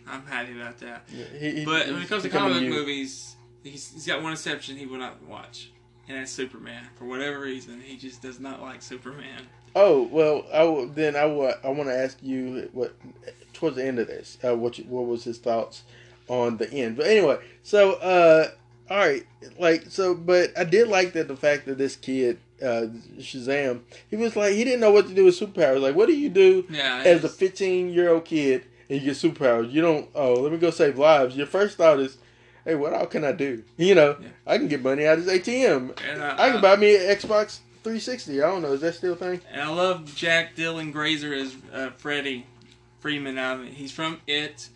I'm 0.07 0.27
happy 0.27 0.53
about 0.53 0.79
that. 0.81 1.09
Yeah, 1.11 1.25
he- 1.39 1.65
But 1.65 1.87
when 1.87 2.03
it 2.03 2.09
comes 2.09 2.25
to 2.25 2.29
comic 2.29 2.61
book 2.61 2.69
movies, 2.69 3.37
he's, 3.63 3.91
he's 3.93 4.07
got 4.07 4.23
one 4.23 4.33
exception 4.33 4.77
he 4.77 4.85
will 4.85 4.99
not 4.99 5.23
watch, 5.23 5.71
and 6.09 6.19
that's 6.19 6.31
Superman. 6.31 6.89
For 6.99 7.07
whatever 7.07 7.41
reason, 7.41 7.81
he 7.81 7.97
just 7.97 8.21
does 8.21 8.39
not 8.39 8.61
like 8.61 8.83
Superman. 8.83 9.47
Oh 9.75 10.03
well, 10.05 10.45
I 10.53 10.89
then 10.95 11.17
I 11.17 11.25
wa- 11.27 11.55
I 11.65 11.69
want 11.69 11.89
to 11.89 11.95
ask 11.97 12.19
you 12.23 12.69
what 12.73 12.95
towards 13.53 13.77
the 13.77 13.85
end 13.87 13.99
of 13.99 14.07
this, 14.07 14.39
uh, 14.45 14.55
what 14.57 14.79
you, 14.79 14.85
what 14.85 15.07
was 15.07 15.25
his 15.25 15.39
thoughts 15.39 15.83
on 16.29 16.57
the 16.59 16.71
end? 16.73 16.97
But 16.97 17.07
anyway, 17.07 17.39
so 17.63 17.95
uh, 17.95 18.49
all 18.91 18.99
right, 18.99 19.25
like 19.59 19.85
so, 19.89 20.15
but 20.15 20.57
I 20.59 20.65
did 20.65 20.89
like 20.89 21.13
that 21.15 21.29
the 21.29 21.37
fact 21.37 21.67
that 21.67 21.79
this 21.79 21.97
kid 21.97 22.39
uh, 22.63 22.87
Shazam, 23.19 23.81
he 24.11 24.17
was 24.17 24.37
like 24.37 24.53
he 24.53 24.65
didn't 24.65 24.81
know 24.81 24.91
what 24.93 25.09
to 25.09 25.15
do 25.15 25.25
with 25.25 25.39
superpowers. 25.39 25.81
Like, 25.81 25.95
what 25.95 26.07
do 26.07 26.15
you 26.15 26.29
do 26.29 26.67
Yeah, 26.69 27.03
as 27.05 27.25
a 27.25 27.29
15 27.29 27.91
year 27.91 28.11
old 28.11 28.25
kid 28.27 28.65
and 28.91 29.01
you 29.01 29.07
get 29.07 29.17
superpowers? 29.17 29.71
You 29.73 29.81
don't. 29.81 30.09
Oh, 30.15 30.35
let 30.35 30.53
me 30.53 30.59
go 30.59 30.71
save 30.71 30.99
lives. 30.99 31.37
Your 31.37 31.47
first 31.47 31.77
thought 31.79 31.99
is. 31.99 32.19
Hey, 32.65 32.77
what 32.77 32.93
all 32.93 33.07
can 33.07 33.25
I 33.25 33.33
do? 33.33 33.65
You 33.77 33.97
know, 33.97 34.17
Yeah. 34.21 34.29
I 34.47 34.57
can 34.57 34.69
get 34.69 34.85
money 34.85 35.05
out 35.05 35.19
of 35.19 35.25
this 35.25 35.41
ATM. 35.41 35.99
I 36.39 36.51
can 36.53 36.61
buy 36.63 36.77
me 36.77 36.95
an 36.95 37.03
Xbox 37.17 37.59
360. 37.83 38.43
I 38.43 38.47
don't 38.47 38.63
know. 38.63 38.73
Is 38.73 38.81
that 38.83 38.95
still 38.95 39.13
a 39.15 39.17
thing? 39.17 39.41
And 39.51 39.61
I 39.61 39.69
love 39.69 40.15
Jack 40.15 40.55
Dylan 40.57 40.93
Grazer 40.93 41.35
as 41.35 41.55
uh, 41.73 41.91
Freddie 41.91 42.47
Freeman. 43.01 43.39
It. 43.39 43.73
He's 43.75 43.93
from 43.93 44.21
It. 44.27 44.69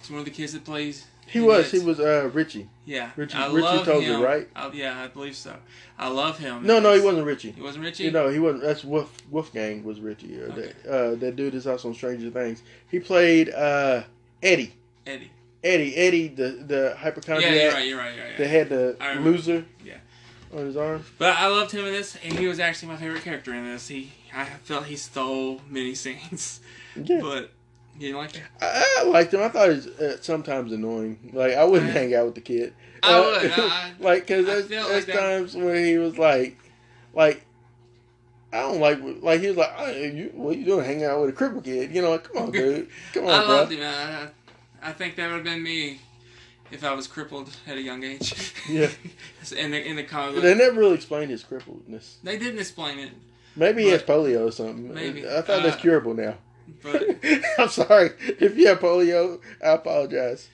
He's 0.00 0.10
one 0.10 0.20
of 0.20 0.24
the 0.24 0.30
kids 0.30 0.52
that 0.52 0.64
plays. 0.64 1.06
He 1.26 1.40
was. 1.40 1.72
It. 1.74 1.80
He 1.80 1.84
was 1.84 1.98
uh, 1.98 2.30
Richie. 2.32 2.68
Yeah, 2.84 3.10
Richie- 3.16 3.36
I 3.36 3.46
Richie 3.48 3.60
love 3.60 3.86
Tozier, 3.86 4.02
him. 4.16 4.20
right? 4.20 4.48
I- 4.54 4.70
yeah, 4.72 5.02
I 5.02 5.08
believe 5.08 5.34
so. 5.34 5.56
I 5.98 6.08
love 6.08 6.38
him. 6.38 6.64
No, 6.64 6.78
no, 6.78 6.94
he 6.94 7.00
wasn't 7.00 7.26
Richie. 7.26 7.50
He 7.50 7.60
wasn't 7.60 7.84
Richie. 7.84 8.04
You 8.04 8.10
know, 8.12 8.28
he 8.28 8.38
wasn't. 8.38 8.62
That's 8.62 8.84
Wolf 8.84 9.12
Wolfgang 9.30 9.82
was 9.82 9.98
Richie. 9.98 10.40
Or 10.40 10.44
Okay. 10.50 10.72
that, 10.84 10.88
uh, 10.90 11.14
that 11.16 11.34
dude 11.34 11.54
is 11.54 11.66
also 11.66 11.88
on 11.88 11.94
Stranger 11.94 12.30
Things. 12.30 12.62
He 12.88 13.00
played 13.00 13.50
uh, 13.50 14.04
Eddie. 14.42 14.72
Eddie. 15.04 15.30
Eddie. 15.64 15.96
Eddie, 15.96 16.28
the 16.28 16.62
the 16.64 16.94
hypochondriac 16.96 17.52
Yeah, 17.52 17.62
you're 17.64 17.72
right. 17.72 17.88
You're 17.88 17.98
right. 17.98 18.14
You're 18.14 18.24
right. 18.24 18.38
that 18.38 18.46
had 18.48 18.68
the 18.68 18.96
I 19.00 19.14
loser. 19.18 19.64
On 20.52 20.64
his 20.64 20.76
arm. 20.76 21.04
But 21.18 21.36
I 21.36 21.48
loved 21.48 21.72
him 21.72 21.84
in 21.84 21.92
this, 21.92 22.16
and 22.24 22.32
he 22.38 22.46
was 22.46 22.60
actually 22.60 22.88
my 22.88 22.96
favorite 22.96 23.22
character 23.22 23.52
in 23.54 23.64
this. 23.64 23.88
He, 23.88 24.12
I 24.34 24.44
felt 24.44 24.84
he 24.84 24.96
stole 24.96 25.60
many 25.68 25.94
scenes, 26.02 26.60
Yeah. 26.94 27.20
but 27.20 27.50
you 27.94 28.00
didn't 28.08 28.16
like 28.18 28.34
it. 28.36 28.42
I, 28.60 28.98
I 29.00 29.04
liked 29.04 29.34
him. 29.34 29.42
I 29.42 29.48
thought 29.48 29.68
he 29.70 29.74
was 29.74 29.86
uh, 29.86 30.16
sometimes 30.20 30.72
annoying. 30.72 31.30
Like 31.32 31.54
I 31.54 31.64
wouldn't 31.64 31.90
I- 31.90 31.94
hang 31.94 32.14
out 32.14 32.26
with 32.26 32.34
the 32.36 32.40
kid. 32.42 32.74
I 33.02 33.14
Uh, 33.14 33.22
would, 33.42 33.52
I- 33.52 33.92
like 34.00 34.26
because 34.26 34.46
there's, 34.46 34.68
there's 34.68 34.88
like 34.90 35.06
that- 35.06 35.16
times 35.18 35.54
where 35.56 35.76
he 35.84 35.98
was 35.98 36.16
like, 36.18 36.58
like. 37.14 37.42
I 38.52 38.60
don't 38.60 38.80
like 38.80 39.00
like 39.22 39.40
he 39.40 39.48
was 39.48 39.56
like, 39.56 39.72
oh, 39.76 39.90
you, 39.90 40.30
what 40.32 40.56
you 40.56 40.64
doing 40.64 40.84
hanging 40.86 41.04
out 41.04 41.20
with 41.20 41.30
a 41.30 41.32
cripple 41.32 41.62
kid? 41.62 41.94
You 41.94 42.00
know, 42.00 42.12
like, 42.12 42.24
come 42.32 42.44
on, 42.44 42.50
dude, 42.52 42.88
come 43.12 43.24
on, 43.26 43.30
I 43.30 43.44
bro. 43.44 43.66
him. 43.66 43.82
I, 43.82 44.28
I 44.88 44.92
think 44.92 45.16
that 45.16 45.26
would 45.26 45.34
have 45.34 45.44
been 45.44 45.62
me 45.62 45.98
if 46.70 46.82
I 46.84 46.92
was 46.94 47.06
crippled 47.06 47.50
at 47.66 47.76
a 47.76 47.82
young 47.82 48.02
age. 48.04 48.52
Yeah. 48.68 48.88
in 49.56 49.70
the 49.70 49.88
in 49.88 49.94
the 49.96 50.02
comic 50.02 50.42
They 50.42 50.54
never 50.54 50.80
really 50.80 50.94
explained 50.94 51.30
his 51.30 51.44
crippledness. 51.44 52.16
they 52.24 52.36
didn't 52.38 52.58
explain 52.58 52.98
it, 52.98 53.10
Maybe 53.54 53.84
he 53.84 53.88
has 53.90 54.02
polio 54.02 54.48
or 54.48 54.52
something. 54.52 54.92
Maybe. 54.92 55.24
I 55.26 55.40
thought 55.42 55.62
that's 55.62 55.76
Uh, 55.76 55.80
curable 55.80 56.14
now. 56.14 56.34
but 56.82 57.02
I'm 57.58 57.68
sorry 57.68 58.10
if 58.40 58.56
you 58.56 58.66
have 58.68 58.80
polio. 58.80 59.40
I 59.64 59.68
apologize. 59.70 60.48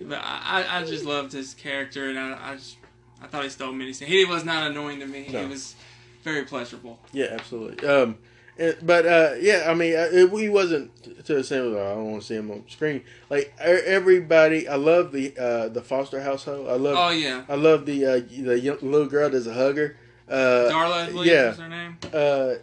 but 0.00 0.18
I, 0.22 0.62
I 0.68 0.78
I 0.80 0.84
just 0.84 1.04
loved 1.04 1.32
his 1.32 1.52
character, 1.54 2.08
and 2.10 2.18
I 2.18 2.52
I, 2.52 2.54
just, 2.54 2.76
I 3.20 3.26
thought 3.26 3.42
he 3.42 3.50
stole 3.50 3.72
many 3.72 3.92
scenes. 3.92 4.10
He 4.10 4.24
was 4.24 4.44
not 4.44 4.70
annoying 4.70 5.00
to 5.00 5.06
me. 5.06 5.28
No. 5.30 5.40
He 5.42 5.46
was 5.46 5.74
very 6.22 6.44
pleasurable. 6.44 6.98
Yeah, 7.12 7.26
absolutely. 7.32 7.86
Um, 7.88 8.18
it- 8.58 8.84
but 8.86 9.06
uh, 9.06 9.34
yeah, 9.40 9.66
I 9.68 9.74
mean, 9.74 9.94
uh, 9.94 10.08
it, 10.10 10.30
he 10.38 10.48
wasn't 10.48 10.90
to 11.26 11.34
the 11.34 11.44
same. 11.44 11.72
Like, 11.74 11.82
I 11.82 11.94
don't 11.94 12.10
want 12.10 12.22
to 12.22 12.26
see 12.28 12.34
him 12.34 12.50
on 12.50 12.64
screen. 12.68 13.02
Like 13.30 13.54
everybody, 13.60 14.68
I 14.68 14.76
love 14.76 15.12
the 15.12 15.34
uh, 15.38 15.68
the 15.68 15.82
Foster 15.82 16.20
household. 16.20 16.68
I 16.68 16.74
love. 16.74 16.96
Oh 16.98 17.10
yeah, 17.10 17.44
I 17.48 17.54
love 17.54 17.86
the 17.86 18.04
uh, 18.04 18.20
the 18.42 18.58
young, 18.58 18.78
little 18.82 19.06
girl 19.08 19.30
that's 19.30 19.46
a 19.46 19.54
hugger. 19.54 19.96
Uh, 20.28 20.68
Darla, 20.70 21.24
yeah. 21.24 21.50
is 21.52 21.58
her 21.58 21.68
name. 21.68 21.96
uh, 22.12 22.54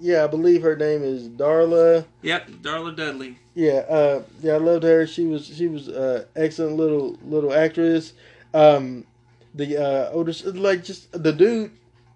yeah, 0.00 0.24
I 0.24 0.26
believe 0.26 0.62
her 0.62 0.74
name 0.74 1.02
is 1.04 1.28
Darla. 1.28 2.04
Yep, 2.22 2.48
Darla 2.62 2.96
Dudley. 2.96 3.38
Yeah, 3.54 3.84
uh, 3.88 4.22
yeah, 4.42 4.54
I 4.54 4.56
loved 4.56 4.82
her. 4.84 5.06
She 5.06 5.26
was 5.26 5.46
she 5.46 5.68
was 5.68 5.88
uh, 5.88 6.24
excellent 6.34 6.76
little 6.76 7.18
little 7.24 7.52
actress. 7.52 8.12
Um, 8.54 9.04
the 9.54 9.76
uh, 9.76 10.10
older 10.12 10.32
like 10.54 10.82
just 10.82 11.12
the 11.12 11.32
dude 11.32 11.70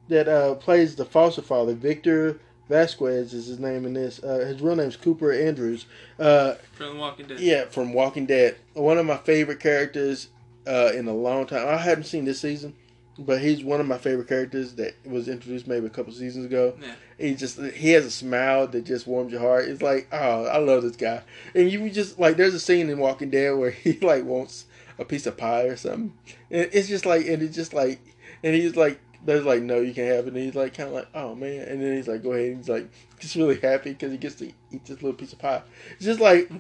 that 0.09 0.27
uh, 0.29 0.55
plays 0.55 0.96
the 0.96 1.05
foster 1.05 1.42
father, 1.42 1.75
Victor 1.75 2.40
Vasquez 2.68 3.33
is 3.33 3.46
his 3.46 3.59
name 3.59 3.85
in 3.87 3.94
this. 3.94 4.22
Uh, 4.22 4.38
his 4.38 4.61
real 4.61 4.76
name's 4.76 4.96
Cooper 4.96 5.33
Andrews. 5.33 5.87
Uh, 6.18 6.55
from 6.72 6.98
Walking 6.98 7.26
Dead. 7.26 7.40
yeah, 7.40 7.64
from 7.66 7.92
Walking 7.92 8.26
Dead, 8.26 8.57
one 8.74 8.98
of 8.98 9.07
my 9.07 9.16
favorite 9.18 9.61
characters 9.61 10.29
uh, 10.66 10.90
in 10.94 11.07
a 11.07 11.14
long 11.14 11.46
time. 11.46 11.68
I 11.68 11.76
haven't 11.76 12.05
seen 12.05 12.24
this 12.24 12.40
season, 12.40 12.74
but 13.18 13.40
he's 13.40 13.62
one 13.62 13.81
of 13.81 13.87
my 13.87 13.98
favorite 13.98 14.29
characters 14.29 14.74
that 14.74 14.94
was 15.05 15.29
introduced 15.29 15.66
maybe 15.66 15.87
a 15.87 15.90
couple 15.90 16.12
seasons 16.12 16.46
ago. 16.46 16.74
Yeah. 16.81 16.94
He 17.18 17.35
just 17.35 17.61
he 17.61 17.90
has 17.92 18.05
a 18.05 18.11
smile 18.11 18.66
that 18.66 18.85
just 18.85 19.07
warms 19.07 19.33
your 19.33 19.40
heart. 19.40 19.68
It's 19.68 19.83
like, 19.83 20.09
oh, 20.12 20.44
I 20.46 20.59
love 20.59 20.83
this 20.83 20.96
guy. 20.96 21.22
And 21.55 21.70
you 21.70 21.88
just 21.90 22.18
like 22.18 22.37
there's 22.37 22.55
a 22.55 22.61
scene 22.61 22.90
in 22.90 22.98
Walking 22.98 23.31
Dead 23.31 23.57
where 23.57 23.70
he 23.85 23.94
like 24.00 24.24
wants 24.24 24.66
a 24.98 25.05
piece 25.05 25.26
of 25.26 25.37
pie 25.37 25.62
or 25.64 25.76
something. 25.76 26.12
And 26.50 26.68
it's 26.72 26.88
just 26.88 27.07
like 27.07 27.26
and 27.26 27.42
it's 27.42 27.55
just 27.55 27.72
like 27.72 28.00
and 28.42 28.55
he's 28.55 28.76
like 28.76 29.00
there's 29.27 29.45
like 29.45 29.62
no 29.62 29.81
you 29.81 29.93
can't 29.93 30.09
have 30.09 30.27
it. 30.27 30.35
And 30.35 30.37
he's 30.37 30.55
like 30.55 30.75
kind 30.75 30.89
of 30.89 30.95
like 30.95 31.09
oh 31.15 31.35
man. 31.35 31.69
And 31.69 31.83
then 31.83 31.97
he's 31.97 32.09
like 32.09 32.23
go 32.23 32.33
ahead 32.33 32.49
and 32.49 32.57
he's 32.59 32.69
like 32.69 32.89
just 33.19 33.37
really 33.37 33.61
happy 33.61 33.93
because 33.93 34.12
he 34.12 34.19
gets 34.19 34.37
to 34.37 34.47
eat 34.47 34.85
this 34.85 35.03
little 35.03 35.12
piece 35.12 35.33
of 35.33 35.39
pie. 35.39 35.62
It's 35.97 36.05
just 36.05 36.21
like 36.21 36.51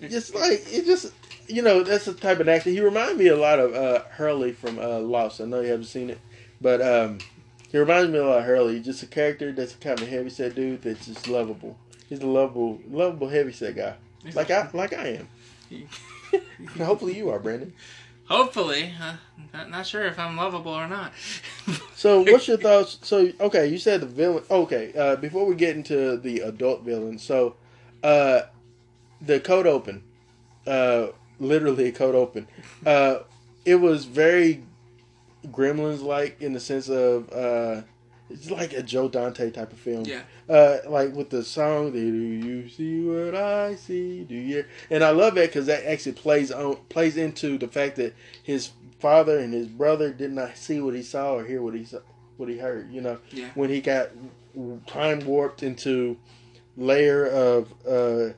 just 0.00 0.34
like 0.34 0.62
it 0.66 0.84
just 0.84 1.12
you 1.48 1.62
know 1.62 1.82
that's 1.82 2.04
the 2.04 2.14
type 2.14 2.40
of 2.40 2.48
actor. 2.48 2.70
He 2.70 2.80
reminded 2.80 3.16
me 3.16 3.28
a 3.28 3.36
lot 3.36 3.58
of 3.58 3.74
uh 3.74 4.02
hurley 4.10 4.52
from 4.52 4.78
uh 4.78 4.98
lost. 4.98 5.40
I 5.40 5.44
know 5.44 5.60
you 5.60 5.70
haven't 5.70 5.86
seen 5.86 6.10
it 6.10 6.20
but 6.60 6.80
um 6.80 7.18
he 7.70 7.78
reminds 7.78 8.10
me 8.10 8.18
a 8.18 8.24
lot 8.24 8.38
of 8.38 8.44
hurley. 8.44 8.76
He's 8.76 8.84
just 8.84 9.02
a 9.02 9.06
character 9.06 9.52
that's 9.52 9.74
kind 9.74 10.00
of 10.00 10.06
a 10.06 10.10
heavy 10.10 10.30
set 10.30 10.54
dude 10.54 10.82
that's 10.82 11.06
just 11.06 11.28
lovable. 11.28 11.76
He's 12.08 12.20
a 12.20 12.26
lovable 12.26 12.80
lovable 12.88 13.28
heavy 13.28 13.52
set 13.52 13.76
guy 13.76 13.96
like 14.34 14.50
i 14.50 14.68
like 14.74 14.92
i 14.92 15.18
am. 15.18 15.28
Hopefully 16.78 17.16
you 17.16 17.30
are 17.30 17.38
brandon 17.38 17.72
Hopefully, 18.28 18.92
uh, 19.00 19.16
not, 19.52 19.70
not 19.70 19.86
sure 19.86 20.04
if 20.04 20.18
I'm 20.18 20.36
lovable 20.36 20.72
or 20.72 20.88
not. 20.88 21.12
So, 21.96 22.20
what's 22.20 22.46
your 22.46 22.58
thoughts? 22.58 22.98
So, 23.02 23.32
okay, 23.40 23.68
you 23.68 23.78
said 23.78 24.02
the 24.02 24.06
villain. 24.06 24.44
Okay, 24.50 24.92
uh, 24.96 25.16
before 25.16 25.46
we 25.46 25.54
get 25.54 25.76
into 25.76 26.18
the 26.18 26.40
adult 26.40 26.82
villain, 26.82 27.18
so 27.18 27.56
uh, 28.02 28.42
the 29.22 29.40
code 29.40 29.66
open, 29.66 30.02
uh, 30.66 31.06
literally 31.40 31.86
a 31.86 31.92
code 31.92 32.14
open. 32.14 32.46
Uh, 32.84 33.20
it 33.64 33.76
was 33.76 34.04
very 34.04 34.62
Gremlins 35.48 36.02
like 36.02 36.40
in 36.42 36.52
the 36.52 36.60
sense 36.60 36.88
of 36.90 37.32
uh, 37.32 37.82
it's 38.30 38.50
like 38.50 38.72
a 38.72 38.82
Joe 38.82 39.08
Dante 39.08 39.50
type 39.50 39.72
of 39.72 39.78
film. 39.78 40.04
Yeah. 40.04 40.22
Uh, 40.48 40.78
like 40.88 41.14
with 41.14 41.30
the 41.30 41.42
song, 41.44 41.92
"Do 41.92 41.98
you 41.98 42.68
see 42.68 43.00
what 43.02 43.34
I 43.34 43.74
see? 43.76 44.24
Do 44.24 44.34
you?" 44.34 44.64
And 44.90 45.04
I 45.04 45.10
love 45.10 45.34
that 45.36 45.48
because 45.48 45.66
that 45.66 45.84
actually 45.86 46.12
plays 46.12 46.50
on 46.50 46.76
plays 46.88 47.16
into 47.16 47.58
the 47.58 47.68
fact 47.68 47.96
that 47.96 48.14
his 48.42 48.70
father 48.98 49.38
and 49.38 49.52
his 49.52 49.66
brother 49.68 50.12
did 50.12 50.32
not 50.32 50.56
see 50.56 50.80
what 50.80 50.94
he 50.94 51.02
saw 51.02 51.34
or 51.34 51.44
hear 51.44 51.62
what 51.62 51.74
he 51.74 51.84
saw, 51.84 51.98
what 52.36 52.48
he 52.48 52.58
heard. 52.58 52.90
You 52.92 53.00
know, 53.02 53.18
Yeah. 53.30 53.50
when 53.54 53.70
he 53.70 53.80
got 53.80 54.08
time 54.86 55.20
warped 55.26 55.62
into 55.62 56.16
layer 56.76 57.26
of 57.26 57.72
uh, 57.86 58.32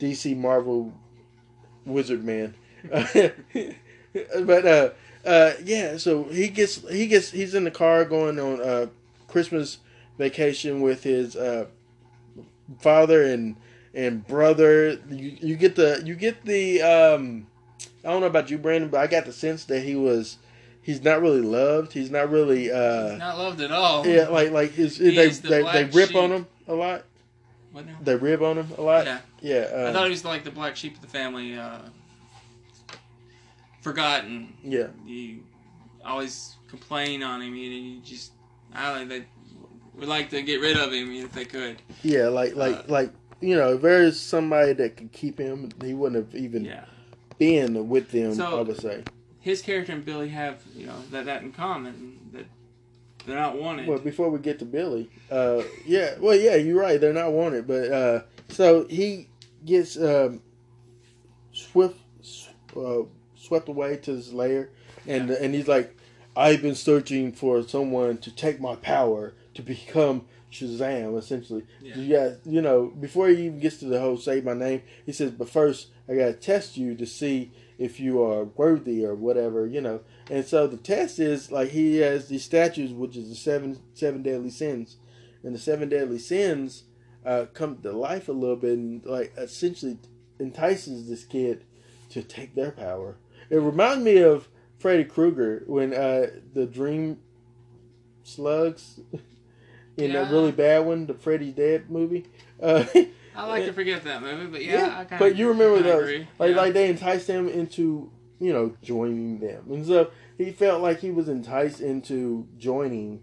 DC 0.00 0.36
Marvel 0.36 0.92
Wizard 1.84 2.24
Man. 2.24 2.54
but 2.92 4.66
uh, 4.66 4.90
uh, 5.24 5.52
yeah, 5.64 5.96
so 5.96 6.24
he 6.24 6.48
gets 6.48 6.88
he 6.90 7.06
gets 7.06 7.30
he's 7.30 7.54
in 7.54 7.64
the 7.64 7.70
car 7.70 8.04
going 8.04 8.38
on 8.38 8.60
uh, 8.60 8.86
Christmas 9.28 9.78
vacation 10.18 10.80
with 10.80 11.04
his 11.04 11.36
uh, 11.36 11.66
father 12.80 13.22
and 13.22 13.56
and 13.94 14.26
brother. 14.26 14.98
You, 15.08 15.36
you 15.40 15.56
get 15.56 15.76
the 15.76 16.02
you 16.04 16.14
get 16.16 16.44
the 16.44 16.82
um, 16.82 17.46
I 18.04 18.08
don't 18.10 18.20
know 18.20 18.26
about 18.26 18.50
you, 18.50 18.58
Brandon, 18.58 18.90
but 18.90 18.98
I 19.00 19.06
got 19.06 19.24
the 19.26 19.32
sense 19.32 19.64
that 19.66 19.80
he 19.82 19.94
was 19.94 20.38
he's 20.82 21.02
not 21.02 21.20
really 21.20 21.42
loved. 21.42 21.92
He's 21.92 22.10
not 22.10 22.30
really 22.30 22.70
uh, 22.72 23.16
Not 23.16 23.38
loved 23.38 23.60
at 23.60 23.70
all. 23.70 24.06
yeah, 24.06 24.28
like 24.28 24.50
like 24.50 24.72
his, 24.72 24.96
He 24.96 25.14
they 25.14 25.28
is 25.28 25.40
the 25.40 25.48
they, 25.48 25.62
they 25.62 25.84
rip 25.84 26.08
sheep. 26.08 26.16
on 26.16 26.30
him 26.32 26.46
a 26.66 26.74
lot. 26.74 27.04
What 27.72 27.86
now? 27.86 27.96
They 28.02 28.16
rib 28.16 28.42
on 28.42 28.56
him 28.58 28.68
a 28.78 28.82
lot. 28.82 29.04
Yeah. 29.04 29.18
Yeah, 29.40 29.68
I 29.72 29.84
um, 29.84 29.92
thought 29.92 30.04
he 30.04 30.10
was 30.10 30.24
like 30.24 30.42
the 30.42 30.50
black 30.50 30.74
sheep 30.74 30.96
of 30.96 31.02
the 31.02 31.06
family. 31.06 31.56
Uh, 31.56 31.78
forgotten. 33.82 34.54
yeah. 34.64 34.88
You 35.06 35.40
always 36.04 36.56
complain 36.68 37.22
on 37.22 37.40
him. 37.42 37.54
You, 37.54 37.70
you 37.70 38.00
just 38.00 38.32
I 38.74 38.94
don't. 38.98 39.08
They 39.08 39.24
would 39.94 40.08
like 40.08 40.30
to 40.30 40.42
get 40.42 40.60
rid 40.60 40.76
of 40.76 40.92
him 40.92 41.10
if 41.12 41.32
they 41.32 41.44
could. 41.44 41.76
Yeah, 42.02 42.28
like 42.28 42.54
like 42.56 42.76
Uh, 42.76 42.82
like 42.88 43.10
you 43.40 43.56
know, 43.56 43.74
if 43.74 43.82
there's 43.82 44.18
somebody 44.18 44.72
that 44.74 44.96
could 44.96 45.12
keep 45.12 45.38
him, 45.38 45.70
he 45.84 45.94
wouldn't 45.94 46.24
have 46.32 46.40
even 46.40 46.64
Yeah. 46.64 46.84
been 47.38 47.88
with 47.88 48.10
them. 48.10 48.34
So- 48.34 48.58
I 48.58 48.62
would 48.62 48.80
say. 48.80 49.04
His 49.40 49.62
character 49.62 49.92
and 49.92 50.04
Billy 50.04 50.28
have 50.28 50.62
you 50.76 50.86
know 50.86 50.96
that 51.10 51.24
that 51.26 51.42
in 51.42 51.52
common 51.52 52.18
that 52.32 52.44
they're 53.24 53.36
not 53.36 53.56
wanted. 53.56 53.86
Well, 53.88 53.98
before 53.98 54.28
we 54.30 54.38
get 54.40 54.58
to 54.58 54.64
Billy, 54.64 55.08
uh, 55.30 55.62
yeah, 55.86 56.16
well, 56.18 56.36
yeah, 56.36 56.56
you're 56.56 56.78
right. 56.80 57.00
They're 57.00 57.12
not 57.12 57.32
wanted, 57.32 57.66
but 57.66 57.90
uh, 57.90 58.22
so 58.48 58.86
he 58.88 59.28
gets 59.64 59.96
um, 59.96 60.42
swift 61.52 61.96
uh, 62.76 63.02
swept 63.36 63.68
away 63.68 63.96
to 63.98 64.10
his 64.12 64.32
lair, 64.32 64.70
and 65.06 65.30
and 65.30 65.54
he's 65.54 65.68
like, 65.68 65.96
I've 66.36 66.62
been 66.62 66.74
searching 66.74 67.32
for 67.32 67.62
someone 67.62 68.18
to 68.18 68.34
take 68.34 68.60
my 68.60 68.76
power 68.76 69.34
to 69.54 69.62
become 69.62 70.26
Shazam, 70.52 71.18
essentially. 71.18 71.64
Yeah. 71.82 71.96
You 71.96 72.16
got, 72.16 72.46
you 72.46 72.62
know, 72.62 72.86
before 72.86 73.28
he 73.28 73.46
even 73.46 73.60
gets 73.60 73.78
to 73.78 73.86
the 73.86 74.00
whole 74.00 74.16
say 74.16 74.40
my 74.40 74.54
name, 74.54 74.82
he 75.04 75.12
says, 75.12 75.32
but 75.32 75.48
first 75.48 75.88
I 76.08 76.14
gotta 76.14 76.32
test 76.32 76.76
you 76.76 76.94
to 76.94 77.06
see 77.06 77.52
if 77.78 78.00
you 78.00 78.22
are 78.22 78.44
worthy 78.44 79.04
or 79.04 79.14
whatever, 79.14 79.66
you 79.66 79.80
know. 79.80 80.00
And 80.30 80.44
so 80.44 80.66
the 80.66 80.76
test 80.76 81.18
is 81.18 81.52
like 81.52 81.70
he 81.70 81.98
has 81.98 82.28
these 82.28 82.44
statues, 82.44 82.92
which 82.92 83.16
is 83.16 83.28
the 83.28 83.34
seven 83.34 83.78
seven 83.94 84.22
deadly 84.22 84.50
sins, 84.50 84.96
and 85.42 85.54
the 85.54 85.58
seven 85.58 85.88
deadly 85.88 86.18
sins 86.18 86.84
uh, 87.24 87.46
come 87.52 87.78
to 87.78 87.92
life 87.92 88.28
a 88.28 88.32
little 88.32 88.56
bit 88.56 88.78
and 88.78 89.04
like 89.04 89.32
essentially 89.36 89.98
entices 90.38 91.08
this 91.08 91.24
kid 91.24 91.64
to 92.10 92.22
take 92.22 92.54
their 92.54 92.70
power. 92.70 93.16
It 93.50 93.56
reminds 93.56 94.04
me 94.04 94.18
of 94.18 94.48
Freddy 94.78 95.04
Krueger 95.04 95.64
when 95.66 95.92
uh, 95.92 96.28
the 96.54 96.66
Dream 96.66 97.18
Slugs 98.22 99.00
in 99.96 100.12
that 100.12 100.30
really 100.30 100.52
bad 100.52 100.86
one, 100.86 101.06
the 101.06 101.14
Freddy's 101.14 101.54
Dead 101.54 101.90
movie. 101.90 102.26
Uh, 102.62 102.84
I 103.36 103.46
like 103.46 103.64
to 103.66 103.72
forget 103.72 104.02
that 104.04 104.22
movie, 104.22 104.46
but 104.46 104.64
yeah, 104.64 104.96
I 104.98 105.04
kind 105.04 105.18
but 105.18 105.36
you 105.36 105.48
remember 105.48 105.80
those, 105.80 106.02
agree. 106.02 106.28
like 106.38 106.50
yeah. 106.50 106.56
like 106.56 106.74
they 106.74 106.88
enticed 106.88 107.28
him 107.28 107.48
into 107.48 108.10
you 108.40 108.52
know 108.52 108.76
joining 108.82 109.38
them, 109.38 109.64
and 109.70 109.86
so 109.86 110.10
he 110.36 110.50
felt 110.50 110.82
like 110.82 111.00
he 111.00 111.10
was 111.10 111.28
enticed 111.28 111.80
into 111.80 112.48
joining 112.58 113.22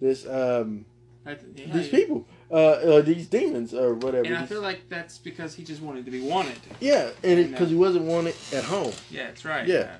this 0.00 0.26
um 0.26 0.86
yeah, 1.26 1.34
these 1.72 1.88
people, 1.88 2.26
uh, 2.50 2.54
uh 2.54 3.00
these 3.02 3.26
demons 3.26 3.74
or 3.74 3.94
whatever. 3.94 4.24
And 4.24 4.36
I 4.36 4.46
feel 4.46 4.62
like 4.62 4.88
that's 4.88 5.18
because 5.18 5.54
he 5.54 5.64
just 5.64 5.82
wanted 5.82 6.04
to 6.04 6.10
be 6.12 6.20
wanted. 6.20 6.58
yeah, 6.80 7.10
and 7.24 7.50
because 7.50 7.70
he 7.70 7.76
wasn't 7.76 8.04
wanted 8.04 8.34
at 8.52 8.64
home, 8.64 8.92
Yeah, 9.10 9.26
that's 9.26 9.44
right. 9.44 9.66
Yeah. 9.66 9.96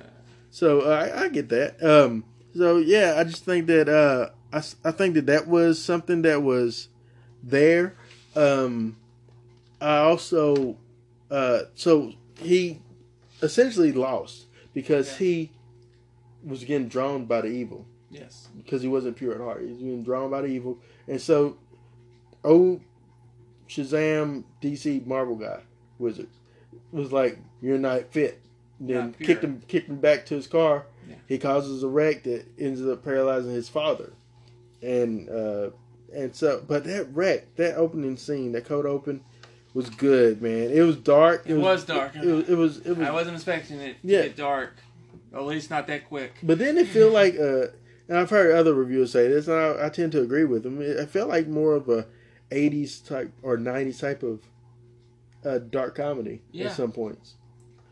So 0.51 0.81
uh, 0.81 1.11
I, 1.15 1.23
I 1.25 1.29
get 1.29 1.49
that. 1.51 1.83
Um, 1.83 2.25
so 2.57 2.79
yeah, 2.79 3.17
I 3.19 3.25
just 3.25 3.45
think 3.45 3.67
that 3.67 3.89
uh, 3.89 4.31
I 4.53 4.91
think 4.91 5.15
that 5.15 5.27
that 5.27 5.47
was 5.47 5.83
something 5.83 6.23
that 6.23 6.43
was 6.43 6.89
there. 7.43 7.95
Um, 8.35 8.97
I 9.81 9.99
also 9.99 10.77
uh, 11.31 11.63
so 11.75 12.13
he 12.39 12.81
essentially 13.43 13.93
lost 13.93 14.47
because 14.75 15.17
he 15.17 15.53
was 16.45 16.65
getting 16.65 16.89
drawn 16.89 17.27
by 17.27 17.43
the 17.43 17.49
evil 17.49 17.87
yes. 18.11 18.49
because 18.57 18.83
he 18.83 18.89
wasn't 18.89 19.17
pure 19.17 19.35
at 19.35 19.41
heart. 19.41 19.63
He 19.63 19.69
was 19.69 19.79
being 19.79 20.03
drawn 20.03 20.31
by 20.31 20.43
the 20.43 20.49
evil, 20.49 20.79
and 21.07 21.21
so 21.21 21.57
old 22.43 22.81
Shazam 23.69 24.45
DC 24.61 25.07
Marvel 25.07 25.37
guy 25.37 25.61
wizard 25.99 26.29
was 26.91 27.13
like, 27.13 27.39
"You're 27.63 27.79
not 27.79 28.13
fit." 28.13 28.41
Then 28.81 29.13
kicked 29.13 29.45
him 29.45 29.63
kicked 29.69 29.89
him 29.91 30.01
back 30.01 30.25
to 30.27 30.35
his 30.35 30.47
car. 30.47 30.87
Yeah. 31.09 31.17
He 31.29 31.39
causes 31.39 31.83
a 31.83 31.89
wreck 31.89 32.23
that 32.25 32.47
ends 32.59 32.81
up 32.85 33.05
paralyzing 33.05 33.53
his 33.53 33.69
father, 33.69 34.13
and 34.83 35.29
uh, 35.29 35.71
and 36.15 36.35
so 36.35 36.63
but 36.67 36.85
that 36.85 37.09
wreck, 37.15 37.55
that 37.57 37.77
opening 37.77 38.17
scene, 38.17 38.53
that 38.53 38.65
cold 38.65 38.87
open, 38.87 39.21
was 39.75 39.91
good, 39.91 40.41
man. 40.41 40.71
It 40.71 40.81
was 40.83 40.97
dark. 40.97 41.43
It 41.47 41.57
was 41.57 41.85
dark. 41.85 42.17
It, 42.17 42.25
was. 42.25 42.49
It 42.49 42.55
was. 42.57 42.79
It 42.79 42.97
was 42.97 43.07
I 43.09 43.11
wasn't 43.13 43.37
expecting 43.37 43.81
it 43.81 44.01
to 44.03 44.09
Yeah. 44.09 44.23
get 44.23 44.37
dark. 44.37 44.77
At 45.35 45.43
least 45.45 45.71
not 45.71 45.87
that 45.89 46.09
quick. 46.09 46.33
But 46.43 46.59
then 46.59 46.77
it 46.77 46.89
feel 46.89 47.11
like, 47.11 47.39
uh, 47.39 47.67
and 48.09 48.19
I've 48.19 48.31
heard 48.31 48.53
other 48.53 48.75
reviewers 48.75 49.13
say 49.13 49.29
this, 49.29 49.47
and 49.47 49.57
I, 49.57 49.87
I 49.87 49.89
tend 49.91 50.11
to 50.13 50.23
agree 50.23 50.45
with 50.45 50.65
them. 50.65 50.81
It, 50.83 50.97
it 50.97 51.09
felt 51.11 51.29
like 51.29 51.47
more 51.47 51.75
of 51.75 51.89
a 51.89 52.07
'80s 52.51 53.07
type 53.07 53.31
or 53.43 53.57
'90s 53.59 54.01
type 54.01 54.23
of 54.25 54.41
uh, 55.45 55.59
dark 55.59 55.95
comedy 55.97 56.43
Yeah. 56.51 56.67
at 56.67 56.73
some 56.73 56.91
points, 56.93 57.35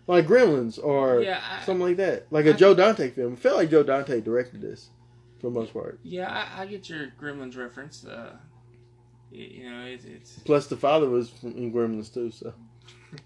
like 0.09 0.27
Gremlins 0.27 0.83
or 0.83 1.21
Yeah, 1.23 1.41
I, 1.49 1.65
something 1.65 1.87
like 1.87 1.97
that, 1.99 2.27
like 2.33 2.47
a 2.47 2.51
I- 2.55 2.57
Joe 2.57 2.75
Dante 2.75 3.11
film. 3.11 3.35
It 3.35 3.39
felt 3.39 3.57
like 3.59 3.71
Joe 3.71 3.85
Dante 3.85 4.21
directed 4.21 4.61
this, 4.61 4.89
for 5.41 5.47
the 5.51 5.59
most 5.59 5.73
part. 5.73 6.01
yeah, 6.03 6.29
I, 6.57 6.63
I 6.63 6.67
get 6.67 6.89
your 6.91 7.13
Gremlins 7.21 7.57
reference. 7.57 8.05
Uh, 8.05 8.35
you 9.31 9.71
know, 9.71 9.85
it, 9.85 10.05
it's 10.07 10.39
Plus, 10.41 10.67
the 10.67 10.77
father 10.77 11.09
was 11.09 11.31
from, 11.31 11.53
in 11.53 11.73
Gremlins 11.73 12.13
too, 12.13 12.31
so 12.33 12.53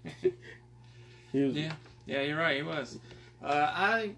he 1.31 1.41
was. 1.43 1.55
yeah, 1.55 1.71
yeah. 2.05 2.21
You're 2.21 2.37
right. 2.37 2.57
He 2.57 2.63
was. 2.63 2.99
Uh, 3.43 3.47
I 3.73 4.11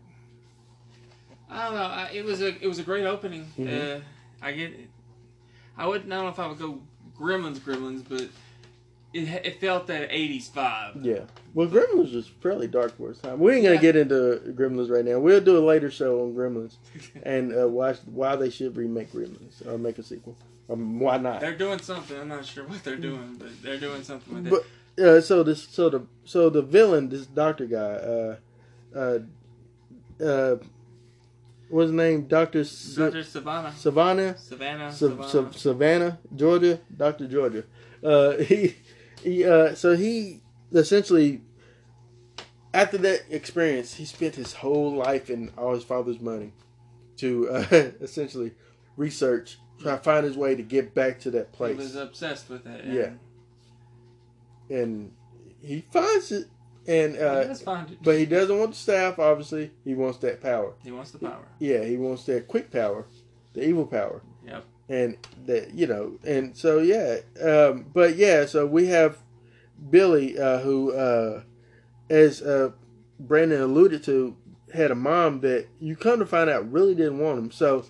I 1.50 1.66
don't 1.66 1.76
know. 1.76 1.84
I, 1.84 2.10
it 2.14 2.26
was 2.26 2.42
a 2.42 2.48
it 2.64 2.68
was 2.68 2.80
a 2.80 2.84
great 2.84 3.06
opening. 3.06 3.46
Mhm. 3.58 3.98
Uh, 3.98 4.02
I 4.42 4.52
get. 4.54 4.74
I 5.78 5.86
wouldn't. 5.88 6.12
I 6.12 6.16
don't 6.16 6.26
know 6.26 6.30
if 6.32 6.40
I 6.40 6.48
would 6.48 6.60
go 6.60 6.82
Gremlins, 7.18 7.60
Gremlins, 7.60 8.04
but 8.08 8.28
it 9.16 9.46
it 9.46 9.60
felt 9.62 9.88
that 9.88 10.10
'80s 10.12 10.52
vibe. 10.52 11.04
Yeah. 11.04 11.22
Well, 11.54 11.68
Gremlins 11.68 12.14
was 12.14 12.28
fairly 12.28 12.68
dark 12.68 12.98
for 12.98 13.12
its 13.12 13.20
time. 13.22 13.40
We 13.40 13.54
ain't 13.54 13.64
gonna 13.64 13.76
Yeah. 13.76 13.82
get 13.82 13.96
into 13.96 14.42
Gremlins 14.56 14.90
right 14.90 15.06
now. 15.06 15.20
We'll 15.20 15.42
do 15.42 15.58
a 15.58 15.64
later 15.66 15.90
show 15.90 16.22
on 16.22 16.34
Gremlins 16.36 16.76
and 17.24 17.58
uh, 17.58 17.68
watch 17.68 17.98
why 18.06 18.36
they 18.36 18.50
should 18.50 18.76
remake 18.76 19.12
Gremlins 19.14 19.66
or 19.66 19.78
make 19.78 19.98
a 19.98 20.04
sequel. 20.04 20.36
Um, 20.70 21.00
why 21.00 21.18
not? 21.18 21.40
They're 21.42 21.56
doing 21.56 21.80
something. 21.80 22.20
I'm 22.20 22.28
not 22.28 22.46
sure 22.46 22.66
what 22.66 22.84
they're 22.84 22.96
doing, 22.98 23.36
but 23.38 23.50
they're 23.64 23.80
doing 23.80 24.04
something 24.04 24.34
with 24.34 24.48
it. 24.48 24.64
But 24.98 25.04
uh, 25.06 25.22
so 25.22 25.44
this, 25.44 25.62
so 25.68 25.90
the, 25.90 26.02
so 26.26 26.50
the 26.50 26.62
villain, 26.64 27.10
this 27.10 27.26
doctor 27.28 27.66
guy, 27.68 27.78
uh, 27.78 28.36
uh, 28.96 29.20
uh, 30.24 30.56
what's 31.70 31.86
his 31.88 31.92
name? 31.92 32.28
Doctor 32.28 32.62
S- 32.62 32.96
Dr. 32.98 33.24
Savannah. 33.24 33.74
Savannah, 33.76 34.38
Savannah. 34.38 34.92
Savannah. 34.92 35.54
Savannah, 35.54 36.20
Georgia, 36.36 36.80
Doctor 36.96 37.28
Georgia. 37.28 37.64
Uh, 38.04 38.38
he, 38.38 38.76
he, 39.26 39.44
uh, 39.46 39.74
so 39.76 39.96
he 39.96 40.42
essentially, 40.74 41.42
after 42.74 42.98
that 43.00 43.22
experience, 43.30 43.94
he 43.96 44.06
spent 44.06 44.36
his 44.36 44.54
whole 44.54 44.94
life 44.96 45.30
and 45.30 45.52
all 45.58 45.74
his 45.74 45.84
father's 45.84 46.20
money 46.20 46.52
to 47.18 47.50
uh, 47.50 47.66
essentially 48.02 48.52
research, 48.98 49.58
try 49.82 49.96
to 49.98 50.02
find 50.04 50.26
his 50.26 50.38
way 50.38 50.56
to 50.56 50.64
get 50.64 50.94
back 50.94 51.20
to 51.22 51.32
that 51.32 51.52
place. 51.52 51.72
he 51.78 51.84
was 51.84 51.96
obsessed 51.96 52.50
with 52.50 52.66
it. 52.66 52.86
Yeah. 52.86 53.12
and 54.76 55.12
he 55.62 55.82
finds 55.92 56.32
it, 56.32 56.48
and 56.88 57.16
Uh, 57.18 57.42
he 57.42 57.48
does 57.48 57.62
find 57.62 57.92
it. 57.92 57.98
but 58.04 58.18
he 58.18 58.26
doesn't 58.26 58.58
want 58.58 58.72
the 58.72 58.78
staff. 58.78 59.18
Obviously, 59.20 59.72
he 59.84 59.96
wants 59.96 60.18
that 60.20 60.42
power. 60.42 60.74
he 60.84 60.92
wants 60.92 61.12
the 61.12 61.20
power. 61.20 61.48
Yeah, 61.60 61.84
he 61.84 61.98
wants 61.98 62.26
that 62.26 62.48
quick 62.48 62.72
power, 62.72 63.06
the 63.54 63.68
evil 63.68 63.86
power. 63.86 64.22
Yep. 64.46 64.64
And 64.88 65.18
that 65.48 65.74
you 65.74 65.88
know, 65.88 66.20
and 66.24 66.56
so 66.56 66.80
yeah, 66.80 67.18
um, 67.42 67.86
but 67.94 68.16
yeah, 68.18 68.46
so 68.46 68.68
we 68.68 68.86
have 68.88 69.18
Billy, 69.90 70.38
uh, 70.38 70.60
who, 70.60 70.94
uh, 70.94 71.42
as 72.10 72.42
uh, 72.42 72.72
Brandon 73.20 73.62
alluded 73.62 74.04
to, 74.04 74.36
had 74.74 74.92
a 74.92 74.96
mom 74.96 75.40
that 75.42 75.68
you 75.80 75.96
come 75.96 76.20
to 76.20 76.26
find 76.26 76.50
out 76.50 76.72
really 76.72 76.94
didn't 76.94 77.18
want 77.20 77.40
him. 77.40 77.52
So 77.52 77.86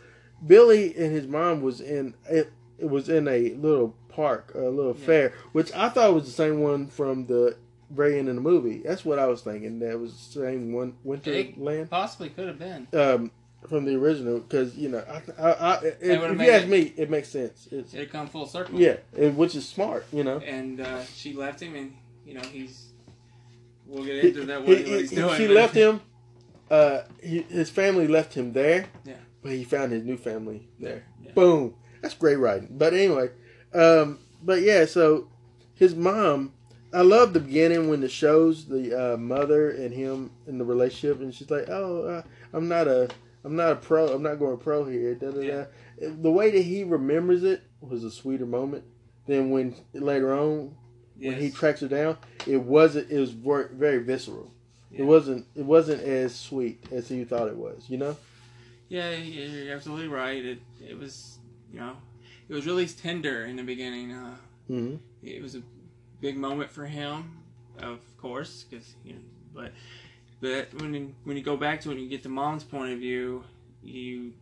Billy 0.46 0.96
and 0.96 1.12
his 1.14 1.28
mom 1.28 1.62
was 1.62 1.82
in 1.82 2.14
it. 2.30 2.52
It 2.78 2.90
was 2.90 3.08
in 3.10 3.28
a 3.28 3.54
little 3.56 3.96
park, 4.10 4.52
a 4.56 4.60
little 4.60 4.96
Yeah. 4.98 5.06
fair, 5.06 5.34
which 5.54 5.74
I 5.74 5.90
thought 5.90 6.14
was 6.14 6.26
the 6.26 6.32
same 6.32 6.62
one 6.62 6.88
from 6.88 7.26
the 7.26 7.58
very 7.90 8.18
end 8.20 8.28
of 8.30 8.36
the 8.36 8.42
movie. 8.42 8.82
That's 8.84 9.04
what 9.06 9.20
I 9.20 9.28
was 9.28 9.42
thinking. 9.42 9.80
That 9.80 10.00
was 10.00 10.12
the 10.34 10.42
same 10.42 10.74
one, 10.74 10.96
Winterland, 11.06 11.90
Possibly 11.90 12.30
could 12.30 12.48
have 12.48 12.60
been. 12.60 12.88
um, 12.94 13.32
from 13.68 13.86
the 13.86 13.96
original. 13.96 14.40
Because 14.40 14.76
you 14.76 14.90
know, 14.90 15.04
I, 15.08 15.42
I, 15.42 15.52
I, 15.52 15.74
if, 15.84 16.02
if 16.02 16.40
you 16.40 16.52
ask 16.52 16.64
it- 16.66 16.70
me, 16.70 16.94
it 16.98 17.10
makes 17.10 17.30
sense. 17.30 17.68
It's, 17.72 17.94
It 17.94 18.12
come 18.12 18.28
full 18.28 18.46
circle. 18.48 18.80
yeah, 18.80 18.98
and 19.18 19.36
which 19.38 19.56
is 19.56 19.68
smart. 19.68 20.06
You 20.12 20.24
know, 20.24 20.38
And 20.40 20.82
uh, 20.82 21.04
she 21.06 21.34
left 21.34 21.62
him, 21.62 21.76
and 21.76 21.94
you 22.26 22.34
know 22.36 22.42
he's. 22.52 22.88
We'll 23.88 24.04
get 24.06 24.24
into 24.26 24.46
that. 24.46 24.62
he- 24.64 24.68
What, 24.68 24.78
what 24.80 24.88
he's 24.88 25.10
he- 25.12 25.16
doing. 25.16 25.36
she 25.38 25.48
but- 25.48 25.56
left 25.56 25.76
him. 25.76 26.02
Uh, 26.70 27.02
he, 27.22 27.42
his 27.44 27.70
family 27.70 28.08
left 28.08 28.34
him 28.34 28.52
there. 28.54 28.88
Yeah. 29.06 29.14
but 29.44 29.52
he 29.52 29.64
found 29.64 29.92
his 29.92 30.04
new 30.04 30.18
family 30.18 30.68
there. 30.80 31.04
Yeah. 31.24 31.32
Boom. 31.34 31.76
That's 32.02 32.16
great 32.16 32.38
writing. 32.38 32.70
But 32.72 32.94
anyway, 32.96 33.30
um, 33.76 34.18
but 34.42 34.62
yeah, 34.62 34.86
so 34.86 35.28
his 35.76 35.94
mom. 35.96 36.54
I 36.94 37.02
love 37.02 37.34
the 37.34 37.42
beginning 37.42 37.90
when 37.90 38.02
it 38.04 38.12
shows 38.12 38.66
the 38.68 39.14
uh, 39.14 39.18
mother 39.18 39.70
and 39.70 39.94
him 39.94 40.32
in 40.48 40.58
the 40.58 40.64
relationship, 40.64 41.20
and 41.20 41.34
she's 41.36 41.50
like, 41.52 41.66
"Oh, 41.68 42.04
uh, 42.04 42.22
I'm 42.54 42.68
not 42.70 42.88
a, 42.88 43.10
I'm 43.46 43.56
not 43.56 43.72
a 43.72 43.76
pro. 43.76 44.08
I'm 44.08 44.24
not 44.24 44.40
going 44.40 44.58
pro 44.58 44.84
here." 44.86 45.16
Da, 45.16 45.32
da, 45.32 45.40
Yeah. 45.40 45.66
da. 46.02 46.10
The 46.22 46.32
way 46.32 46.52
that 46.52 46.62
he 46.62 46.84
remembers 46.84 47.44
it 47.44 47.62
was 47.80 48.04
a 48.04 48.12
sweeter 48.12 48.46
moment 48.46 48.84
than 49.28 49.52
when 49.52 49.76
later 49.94 50.34
on 50.34 50.76
when 51.18 51.40
he 51.40 51.50
tracks 51.52 51.80
her 51.82 51.88
down. 51.88 52.18
It 52.48 52.58
wasn't. 52.58 53.10
It 53.12 53.20
was 53.20 53.32
very 53.32 54.00
visceral. 54.00 54.52
Yeah. 54.92 55.02
It 55.02 55.06
wasn't. 55.06 55.46
It 55.56 55.64
wasn't 55.66 56.02
as 56.04 56.36
sweet 56.36 56.84
as 56.92 57.08
he 57.08 57.24
thought 57.24 57.48
it 57.48 57.56
was. 57.56 57.86
You 57.90 57.98
know. 57.98 58.18
Yeah, 58.90 59.12
you're 59.12 59.74
absolutely 59.76 60.08
right. 60.08 60.44
It 60.44 60.60
it 60.86 60.98
was 60.98 61.38
you 61.72 61.80
know 61.80 61.96
it 62.50 62.54
was 62.54 62.66
really 62.66 62.88
tender 62.88 63.46
in 63.46 63.56
the 63.56 63.64
beginning. 63.64 64.12
Uh, 64.12 64.36
hmm 64.68 64.96
it 65.24 65.42
was 65.42 65.56
a 65.56 65.62
big 66.22 66.38
moment 66.38 66.70
for 66.70 66.86
him, 66.86 67.38
of 67.80 68.00
course, 68.18 68.64
because 68.70 68.96
you 69.04 69.14
know, 69.14 69.20
but 69.54 69.72
but 70.42 70.74
when 70.82 70.94
you, 70.94 71.16
when 71.24 71.38
you 71.38 71.44
go 71.44 71.58
back 71.58 71.82
to 71.82 71.90
it 71.90 71.94
and 71.94 72.02
you 72.04 72.10
get 72.10 72.24
the 72.24 72.30
mom's 72.30 72.64
point 72.64 72.94
of 72.94 73.00
view, 73.00 73.44
you 73.84 74.34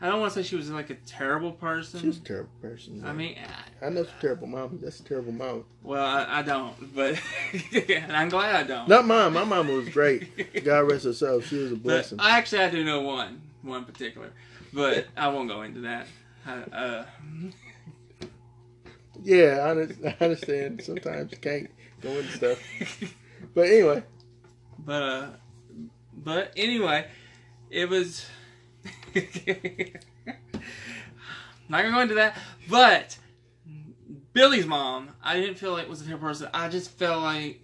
I 0.00 0.08
don't 0.10 0.20
want 0.20 0.32
to 0.34 0.42
say 0.42 0.46
she 0.46 0.56
was 0.56 0.70
like 0.70 0.90
a 0.90 0.94
terrible 1.06 1.52
person. 1.52 2.00
She 2.00 2.06
was 2.08 2.18
a 2.18 2.22
terrible 2.22 2.50
person. 2.60 3.02
I 3.06 3.12
mean, 3.12 3.36
I- 3.38 3.86
I 3.86 3.88
know 3.90 4.00
it's 4.02 4.10
a 4.10 4.20
terrible 4.20 4.46
mom. 4.46 4.78
That's 4.82 5.00
a 5.00 5.04
terrible 5.04 5.32
mom. 5.32 5.64
well, 5.82 6.04
I, 6.04 6.38
I 6.38 6.42
don't, 6.42 6.94
but 6.94 7.20
and 7.90 8.12
I'm 8.12 8.28
glad 8.30 8.54
I 8.56 8.62
don't. 8.64 8.88
Not 8.88 9.06
mine. 9.06 9.32
My 9.34 9.44
mama 9.44 9.72
was 9.72 9.88
great. 9.90 10.64
God 10.64 10.90
rest 10.90 11.04
her 11.04 11.12
soul. 11.12 11.40
She 11.42 11.56
was 11.56 11.72
a 11.72 11.76
But 11.76 11.82
blessing. 11.82 12.20
I 12.20 12.38
actually 12.38 12.62
I 12.62 12.70
do 12.70 12.84
know 12.84 13.00
one, 13.02 13.40
one 13.62 13.84
particular, 13.84 14.32
but 14.72 15.06
I 15.16 15.28
won't 15.28 15.48
go 15.48 15.62
into 15.62 15.80
that. 15.80 16.06
I, 16.46 16.52
uh, 16.74 17.04
Yeah, 19.22 19.58
I, 20.04 20.08
I 20.08 20.16
understand. 20.24 20.82
Sometimes 20.82 21.32
you 21.32 21.38
can't 21.38 21.70
go 22.02 22.10
into 22.10 22.32
stuff. 22.32 22.58
But 23.54 23.66
anyway, 23.68 24.02
but 24.86 25.02
uh, 25.02 25.26
but 26.16 26.52
anyway, 26.56 27.06
it 27.70 27.88
was. 27.90 28.24
not 31.68 31.82
gonna 31.82 31.90
go 31.90 32.00
into 32.00 32.14
that, 32.14 32.38
but 32.70 33.16
Billy's 34.32 34.66
mom, 34.66 35.10
I 35.22 35.40
didn't 35.40 35.56
feel 35.56 35.72
like 35.72 35.88
was 35.88 36.02
a 36.02 36.04
terrible 36.04 36.28
person. 36.28 36.48
I 36.54 36.68
just 36.68 36.90
felt 36.92 37.22
like 37.22 37.60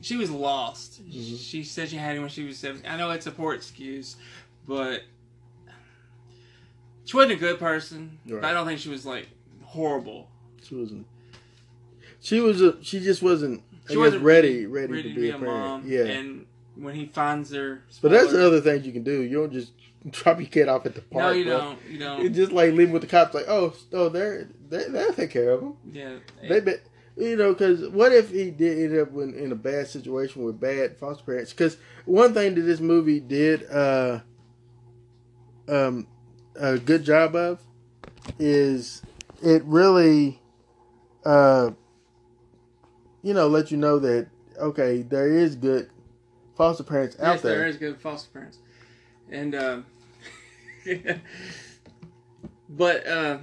she 0.00 0.16
was 0.16 0.30
lost. 0.30 1.02
Mhm. 1.08 1.38
She 1.38 1.64
said 1.64 1.88
she 1.88 1.96
had 1.96 2.16
him 2.16 2.22
when 2.22 2.30
she 2.30 2.44
was 2.44 2.58
seven. 2.58 2.82
I 2.86 2.96
know 2.96 3.10
it's 3.12 3.26
a 3.26 3.30
poor 3.30 3.54
excuse, 3.54 4.16
but 4.66 5.02
she 7.04 7.16
wasn't 7.16 7.34
a 7.34 7.36
good 7.36 7.58
person. 7.58 8.18
But 8.26 8.44
I 8.44 8.52
don't 8.52 8.66
think 8.66 8.80
she 8.80 8.90
was 8.90 9.06
like 9.06 9.28
horrible. 9.64 10.28
she 10.62 10.74
wasn't. 10.74 11.06
She 12.20 12.40
was 12.40 12.60
a. 12.60 12.82
She 12.82 13.00
just 13.00 13.22
wasn't. 13.22 13.62
I 13.72 13.88
She 13.88 13.94
guess 13.94 13.96
wasn't 13.98 14.24
ready, 14.24 14.66
ready, 14.66 15.02
to 15.02 15.14
be, 15.14 15.28
a, 15.30 15.38
parent. 15.38 15.46
mom. 15.46 15.82
Yeah. 15.86 16.04
and 16.06 16.46
when 16.76 16.94
he 16.94 17.06
finds 17.06 17.52
her, 17.52 17.82
but 18.02 18.10
that's 18.10 18.32
the 18.32 18.46
other 18.46 18.60
things 18.60 18.86
you 18.86 18.92
can 18.92 19.02
do. 19.02 19.22
You 19.22 19.38
don't 19.40 19.52
just 19.52 19.72
drop 20.10 20.38
your 20.38 20.48
kid 20.48 20.68
off 20.68 20.86
at 20.86 20.94
the 20.94 21.00
park. 21.02 21.24
No, 21.24 21.30
you 21.32 21.44
bro. 21.44 21.58
don't. 21.58 21.78
You 21.86 21.92
You 21.92 21.98
don't. 21.98 22.34
just 22.34 22.52
like 22.52 22.72
leave 22.72 22.88
him 22.88 22.92
with 22.92 23.02
the 23.02 23.08
cops. 23.08 23.34
Like, 23.34 23.48
oh, 23.48 23.74
oh, 23.92 24.08
they're 24.08 24.48
they 24.68 24.84
they'll 24.88 25.12
take 25.12 25.30
care 25.30 25.50
of 25.50 25.62
him. 25.62 25.74
Yeah. 25.92 26.16
They 26.48 26.60
be, 26.60 26.74
you 27.16 27.36
know, 27.36 27.52
because 27.52 27.88
what 27.88 28.12
if 28.12 28.30
he 28.30 28.50
did 28.50 28.92
end 28.92 29.00
up 29.00 29.12
in, 29.14 29.34
in 29.34 29.52
a 29.52 29.56
bad 29.56 29.88
situation 29.88 30.44
with 30.44 30.60
bad 30.60 30.98
foster 30.98 31.24
parents? 31.24 31.52
Because 31.52 31.76
one 32.04 32.34
thing 32.34 32.54
that 32.54 32.60
this 32.62 32.80
movie 32.80 33.20
did 33.20 33.68
uh, 33.70 34.20
um, 35.68 36.06
a 36.54 36.78
good 36.78 37.04
job 37.04 37.34
of 37.34 37.60
is 38.38 39.02
it 39.42 39.62
really, 39.64 40.40
uh, 41.24 41.70
you 43.22 43.34
know, 43.34 43.48
let 43.48 43.70
you 43.70 43.76
know 43.76 43.98
that 43.98 44.28
okay, 44.58 45.02
there 45.02 45.30
is 45.30 45.56
good 45.56 45.90
foster 46.56 46.82
parents 46.82 47.16
out 47.20 47.34
yes, 47.34 47.42
there. 47.42 47.58
there 47.58 47.66
is 47.66 47.76
good 47.76 48.00
foster 48.00 48.30
parents, 48.32 48.58
and 49.30 49.54
um, 49.54 49.86
but 52.68 53.06
uh, 53.06 53.38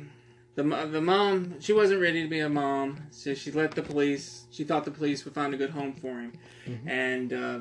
the 0.56 0.64
the 0.64 1.02
mom 1.02 1.60
she 1.60 1.74
wasn't 1.74 2.02
ready 2.02 2.24
to 2.24 2.30
be 2.30 2.40
a 2.40 2.50
mom, 2.50 2.98
so 3.12 3.34
she 3.34 3.52
let 3.52 3.72
the 3.72 3.82
police. 3.82 4.46
She 4.52 4.64
thought 4.64 4.86
the 4.86 4.92
police 4.92 5.26
would 5.26 5.34
find 5.34 5.54
a 5.54 5.58
good 5.58 5.72
home 5.72 5.94
for 5.94 6.20
him, 6.20 6.34
Mhm. 6.68 6.88
and 6.88 7.34
uh, 7.34 7.60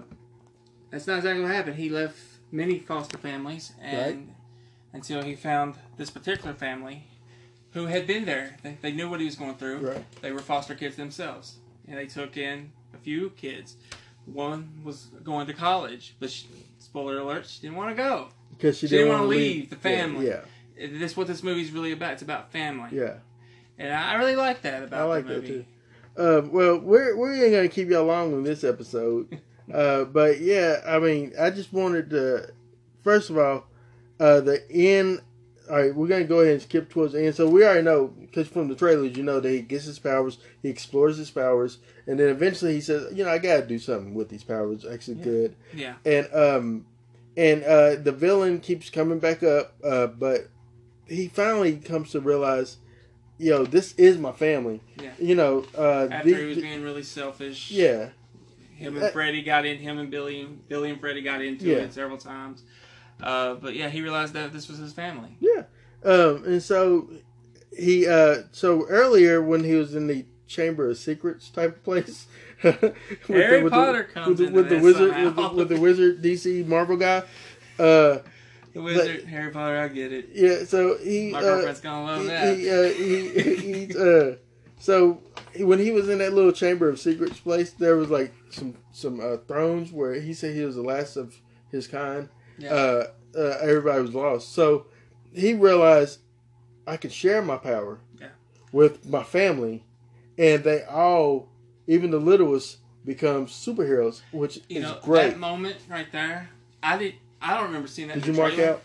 that's 0.91 1.07
not 1.07 1.19
exactly 1.19 1.43
what 1.43 1.53
happened. 1.53 1.77
He 1.77 1.89
left 1.89 2.19
many 2.51 2.79
foster 2.79 3.19
families, 3.19 3.73
and 3.81 4.35
until 4.93 5.23
he 5.23 5.35
found 5.35 5.77
this 5.97 6.11
particular 6.11 6.55
family. 6.55 7.05
Who 7.73 7.87
had 7.87 8.07
been 8.07 8.27
there? 8.27 8.59
They, 8.63 8.77
they 8.83 8.93
knew 8.93 9.09
what 9.09 9.19
he 9.21 9.25
was 9.25 9.35
going 9.35 9.55
through. 9.55 9.79
Right. 9.79 10.05
They 10.21 10.31
were 10.31 10.41
foster 10.41 10.75
kids 10.75 10.97
themselves, 10.97 11.55
and 11.89 11.97
they 11.97 12.05
took 12.05 12.37
in 12.37 12.71
a 12.93 12.99
few 12.99 13.31
kids. 13.31 13.77
One 14.27 14.83
was 14.85 15.07
going 15.25 15.47
to 15.49 15.53
college, 15.53 16.15
but 16.21 16.31
she, 16.31 16.47
spoiler 16.79 17.19
alert, 17.19 17.47
she 17.47 17.63
didn't 17.63 17.77
want 17.77 17.91
to 17.91 18.03
go. 18.03 18.29
Because 18.51 18.79
she, 18.79 18.87
She 18.87 18.97
didn't 18.97 19.09
wanna 19.09 19.23
wanna 19.25 19.37
leave 19.37 19.71
the 19.71 19.77
family. 19.77 20.29
Yeah, 20.29 20.41
This 20.77 21.13
is 21.13 21.17
what 21.17 21.27
this 21.27 21.43
movie's 21.43 21.73
really 21.73 21.93
about. 21.93 22.13
It's 22.15 22.23
about 22.23 22.53
family, 22.53 22.91
yeah. 22.93 23.15
and 23.79 23.93
I 23.93 24.15
really 24.15 24.37
like 24.37 24.63
that 24.63 24.85
about 24.85 25.01
I 25.01 25.05
like 25.05 25.27
the 25.27 25.35
that 25.35 25.43
movie. 25.43 25.49
too. 25.49 25.65
Uh, 26.23 26.43
well, 26.51 26.79
we're 26.79 27.17
we 27.17 27.43
ain't 27.43 27.53
gonna 27.53 27.69
keep 27.69 27.89
y'all 27.89 28.05
long 28.05 28.35
on 28.35 28.45
this 28.45 28.63
episode, 28.65 29.41
uh, 29.73 30.05
but 30.05 30.41
yeah, 30.41 30.81
I 30.87 30.99
mean, 30.99 31.33
I 31.41 31.51
just 31.51 31.73
wanted 31.73 32.11
to 32.11 32.53
first 33.03 33.31
of 33.31 33.39
all, 33.39 33.65
uh, 34.21 34.41
the 34.41 34.63
end. 34.71 35.23
All 35.73 35.79
right, 35.79 35.95
we're 35.95 36.07
gonna 36.07 36.25
go 36.25 36.41
ahead 36.41 36.53
and 36.53 36.63
skip 36.63 36.91
towards 36.91 37.15
the 37.15 37.25
end. 37.25 37.35
So 37.35 37.49
we 37.49 37.65
already 37.65 37.81
know 37.81 38.09
because 38.09 38.47
from 38.47 38.69
the 38.69 38.75
trailers, 38.75 39.17
you 39.17 39.23
know 39.23 39.41
that 39.41 39.49
he 39.51 39.63
gets 39.63 39.87
his 39.87 39.99
powers, 39.99 40.37
he 40.63 40.69
explores 40.69 41.17
his 41.17 41.31
powers, 41.31 41.79
and 42.07 42.21
then 42.21 42.29
eventually 42.29 42.75
he 42.75 42.83
says, 42.83 43.11
you 43.15 43.25
know, 43.25 43.31
I 43.31 43.39
gotta 43.39 43.65
do 43.65 43.79
something 43.79 44.13
with 44.13 44.29
these 44.29 44.45
powers. 44.45 44.85
Actually, 44.85 45.17
Yeah. 45.17 45.25
good 45.25 45.57
Yeah, 45.73 45.95
and 46.05 46.29
um 46.35 46.87
and 47.39 47.65
uh 47.65 47.97
the 47.97 48.13
villain 48.13 48.61
keeps 48.61 48.91
coming 48.91 49.19
back 49.19 49.43
up 49.43 49.73
uh 49.83 50.09
but 50.09 50.49
he 51.09 51.29
finally 51.29 51.77
comes 51.77 52.11
to 52.11 52.21
realize 52.21 52.77
yo 53.39 53.65
this 53.65 53.95
is 53.95 54.19
my 54.19 54.33
family 54.33 54.83
Yeah. 55.03 55.13
you 55.19 55.35
know 55.35 55.65
uh 55.75 56.09
after 56.11 56.29
the- 56.29 56.37
he 56.37 56.45
was 56.45 56.59
being 56.59 56.83
really 56.83 57.03
selfish. 57.03 57.71
yeah 57.71 58.11
him 58.77 58.99
Uh, 58.99 59.05
and 59.05 59.13
Freddie 59.15 59.41
got 59.43 59.65
in. 59.65 59.79
Him 59.79 59.99
and 59.99 60.11
Billy, 60.11 60.47
Billy 60.69 60.91
and 60.91 61.01
Freddie 61.01 61.23
got 61.23 61.41
into 61.41 61.65
Yeah. 61.69 61.77
it 61.79 61.95
several 61.95 62.19
times. 62.19 62.63
Uh, 63.23 63.55
but 63.55 63.75
yeah, 63.75 63.89
he 63.89 64.01
realized 64.03 64.33
that 64.35 64.53
this 64.53 64.69
was 64.69 64.79
his 64.79 64.93
family. 64.93 65.37
yeah 65.41 65.63
um 66.05 66.43
and 66.45 66.61
so 66.63 67.09
he 67.77 68.07
uh 68.09 68.39
so 68.51 68.85
earlier 68.89 69.41
when 69.41 69.63
he 69.63 69.75
was 69.75 69.95
in 69.95 70.09
the 70.09 70.25
chamber 70.49 70.91
of 70.91 70.99
secrets 70.99 71.49
type 71.49 71.77
of 71.77 71.85
place 71.85 72.27
with 72.63 72.95
Harry 73.29 73.71
Potter 73.71 74.05
comes 74.05 74.27
with 74.29 74.39
the, 74.39 74.45
into 74.47 74.53
with 74.57 74.69
the 74.69 74.75
this 74.75 74.83
wizard 74.83 75.25
with 75.25 75.37
the, 75.37 75.49
with 75.55 75.69
the 75.69 75.81
wizard 75.81 76.23
dc 76.23 76.67
marvel 76.67 76.97
guy 76.97 77.19
uh 77.79 78.19
The 78.75 78.81
wizard, 78.83 79.25
Harry 79.25 79.51
Potter, 79.53 79.79
I 79.79 79.89
get 79.89 80.13
it. 80.13 80.31
yeah 80.35 80.65
so 80.65 80.97
he 80.99 81.31
My 81.31 81.39
uh, 81.39 81.43
girlfriend's 81.43 81.81
gonna 81.81 82.05
love 82.05 82.27
that. 82.27 82.57
he, 82.57 82.63
he, 82.65 82.71
uh, 82.71 82.83
he, 82.93 83.87
he, 83.87 83.97
uh, 83.99 84.37
so 84.79 85.23
when 85.61 85.79
he 85.79 85.91
was 85.93 86.09
in 86.09 86.19
that 86.19 86.33
little 86.33 86.51
chamber 86.53 86.89
of 86.89 86.99
secrets 86.99 87.39
place, 87.39 87.71
there 87.73 87.95
was 87.97 88.11
like 88.11 88.33
some 88.51 88.75
some 88.91 89.21
uh, 89.21 89.37
thrones 89.47 89.93
where 89.93 90.15
he 90.15 90.33
said 90.35 90.55
he 90.57 90.65
was 90.65 90.75
the 90.75 90.83
last 90.83 91.17
of 91.17 91.37
his 91.71 91.87
kind. 91.87 92.29
Yeah. 92.63 92.73
Uh, 92.75 93.07
uh, 93.37 93.59
everybody 93.63 94.03
was 94.03 94.15
lost, 94.15 94.53
so 94.53 94.87
he 95.33 95.55
realized 95.55 96.21
I 96.87 96.97
could 96.97 97.13
share 97.13 97.41
my 97.43 97.57
power 97.57 97.99
Yeah. 98.21 98.29
with 98.73 99.07
my 99.09 99.23
family, 99.23 99.85
and 100.39 100.63
they 100.65 100.85
all, 100.85 101.49
even 101.87 102.11
the 102.11 102.19
littlest, 102.19 102.79
become 103.05 103.47
superheroes, 103.47 104.21
which 104.33 104.57
you 104.69 104.79
is 104.81 104.83
know 104.85 104.99
great. 105.03 105.31
that 105.31 105.39
moment 105.39 105.77
right 105.89 106.11
there. 106.13 106.51
I 106.83 106.99
did. 106.99 107.15
I 107.41 107.55
don't 107.55 107.65
remember 107.67 107.89
seeing 107.89 108.09
that. 108.09 108.15
Did 108.15 108.27
you 108.27 108.33
mark 108.35 108.55
trailer. 108.55 108.73
out? 108.75 108.83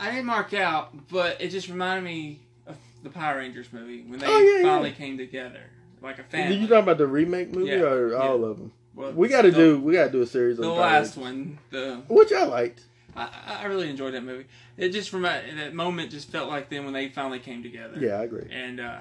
I 0.00 0.10
didn't 0.10 0.26
mark 0.26 0.52
out, 0.52 1.08
but 1.08 1.40
it 1.40 1.48
just 1.48 1.68
reminded 1.68 2.04
me 2.04 2.40
of 2.66 2.76
the 3.02 3.10
Power 3.10 3.38
Rangers 3.38 3.72
movie 3.72 4.02
when 4.02 4.18
they 4.18 4.26
Oh, 4.26 4.38
yeah, 4.38 4.56
yeah. 4.58 4.62
finally 4.72 4.90
came 4.92 5.16
together 5.16 5.60
like 6.02 6.18
a 6.18 6.24
family. 6.24 6.54
Did 6.56 6.62
you 6.62 6.68
talk 6.68 6.82
about 6.82 6.98
the 6.98 7.06
remake 7.06 7.54
movie 7.54 7.70
Yeah, 7.70 7.82
or 7.84 8.10
yeah. 8.10 8.16
all 8.18 8.44
of 8.44 8.58
them? 8.58 8.72
Well, 8.94 9.12
We 9.12 9.28
got 9.28 9.42
to 9.42 9.52
do 9.52 9.80
we 9.80 9.92
got 9.94 10.06
to 10.06 10.12
do 10.12 10.22
a 10.22 10.26
series 10.26 10.56
the 10.58 10.68
last 10.68 11.16
one. 11.16 11.58
The 11.70 12.02
which 12.08 12.32
I 12.32 12.44
liked. 12.44 12.82
I, 13.16 13.28
I 13.46 13.64
really 13.66 13.88
enjoyed 13.88 14.14
that 14.14 14.24
movie. 14.24 14.46
It 14.76 14.88
just 14.90 15.08
from 15.08 15.22
that, 15.22 15.74
moment 15.74 16.10
just 16.10 16.30
felt 16.30 16.48
like 16.48 16.68
then 16.68 16.84
when 16.84 16.94
they 16.94 17.08
finally 17.08 17.38
came 17.38 17.62
together. 17.62 17.96
Yeah, 17.98 18.18
I 18.18 18.24
agree. 18.24 18.48
And 18.50 18.80
uh, 18.80 18.98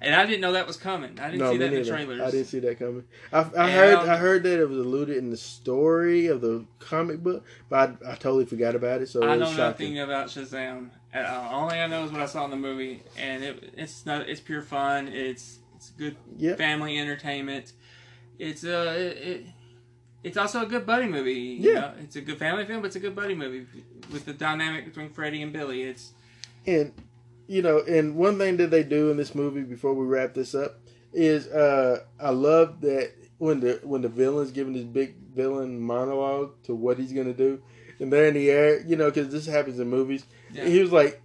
and 0.00 0.14
I 0.14 0.26
didn't 0.26 0.40
know 0.40 0.52
that 0.52 0.66
was 0.66 0.76
coming. 0.76 1.18
I 1.20 1.26
didn't 1.30 1.38
No, 1.40 1.52
see 1.52 1.58
that 1.58 1.72
in 1.72 1.82
the 1.82 1.88
trailers. 1.88 2.20
I 2.20 2.30
didn't 2.30 2.46
see 2.46 2.58
that 2.60 2.78
coming. 2.78 3.04
I, 3.32 3.38
I 3.56 3.70
heard 3.70 3.98
um, 3.98 4.10
I 4.10 4.16
heard 4.16 4.42
that 4.42 4.60
it 4.60 4.68
was 4.68 4.78
alluded 4.78 5.16
in 5.16 5.30
the 5.30 5.36
story 5.36 6.26
of 6.26 6.40
the 6.40 6.64
comic 6.78 7.22
book, 7.22 7.44
but 7.68 7.96
I, 8.04 8.12
I 8.12 8.14
totally 8.16 8.44
forgot 8.44 8.74
about 8.74 9.02
it. 9.02 9.08
So 9.08 9.22
I 9.24 9.34
it 9.34 9.38
know 9.38 9.46
shocking. 9.46 9.94
nothing 9.94 9.98
about 10.00 10.28
Shazam 10.28 10.90
at 11.12 11.26
all. 11.26 11.62
Only 11.62 11.80
I 11.80 11.86
know 11.86 12.04
is 12.04 12.12
what 12.12 12.20
I 12.20 12.26
saw 12.26 12.44
in 12.44 12.50
the 12.50 12.56
movie, 12.56 13.02
and 13.16 13.42
it, 13.44 13.72
it's 13.76 14.04
not. 14.04 14.28
It's 14.28 14.40
pure 14.40 14.62
fun. 14.62 15.08
It's 15.08 15.58
it's 15.76 15.90
good 15.90 16.16
Yep. 16.38 16.58
family 16.58 16.98
entertainment. 16.98 17.72
It's 18.38 18.64
uh, 18.64 18.94
it, 18.96 19.16
it, 19.28 19.46
it's 20.22 20.36
also 20.36 20.62
a 20.62 20.66
good 20.66 20.86
buddy 20.86 21.06
movie. 21.06 21.34
you 21.34 21.72
Yeah. 21.72 21.80
know? 21.80 21.92
it's 22.00 22.16
a 22.16 22.20
good 22.20 22.38
family 22.38 22.64
film, 22.64 22.80
but 22.80 22.86
it's 22.86 22.96
a 22.96 23.00
good 23.00 23.14
buddy 23.14 23.34
movie 23.34 23.66
with 24.12 24.24
the 24.24 24.32
dynamic 24.32 24.84
between 24.86 25.10
Freddie 25.10 25.42
and 25.42 25.52
Billy. 25.52 25.82
It's 25.82 26.12
And 26.66 26.92
you 27.46 27.60
know, 27.62 27.80
and 27.86 28.16
one 28.16 28.38
thing 28.38 28.56
that 28.56 28.70
they 28.70 28.82
do 28.82 29.10
in 29.10 29.16
this 29.16 29.34
movie 29.34 29.62
before 29.62 29.92
we 29.94 30.06
wrap 30.06 30.34
this 30.34 30.54
up 30.54 30.80
is 31.12 31.46
uh 31.48 32.00
I 32.18 32.30
love 32.30 32.80
that 32.80 33.12
when 33.38 33.60
the 33.60 33.80
when 33.82 34.02
the 34.02 34.08
villain's 34.08 34.50
giving 34.50 34.74
his 34.74 34.84
big 34.84 35.16
villain 35.34 35.78
monologue 35.80 36.54
to 36.64 36.74
what 36.74 36.98
he's 36.98 37.12
gonna 37.12 37.34
do, 37.34 37.60
and 38.00 38.12
they're 38.12 38.26
in 38.26 38.34
the 38.34 38.50
air, 38.50 38.80
you 38.80 38.96
know, 38.96 39.06
because 39.10 39.28
this 39.30 39.46
happens 39.46 39.78
in 39.78 39.88
movies. 39.90 40.24
Yeah. 40.52 40.64
He 40.66 40.80
was 40.80 40.92
like, 40.92 41.20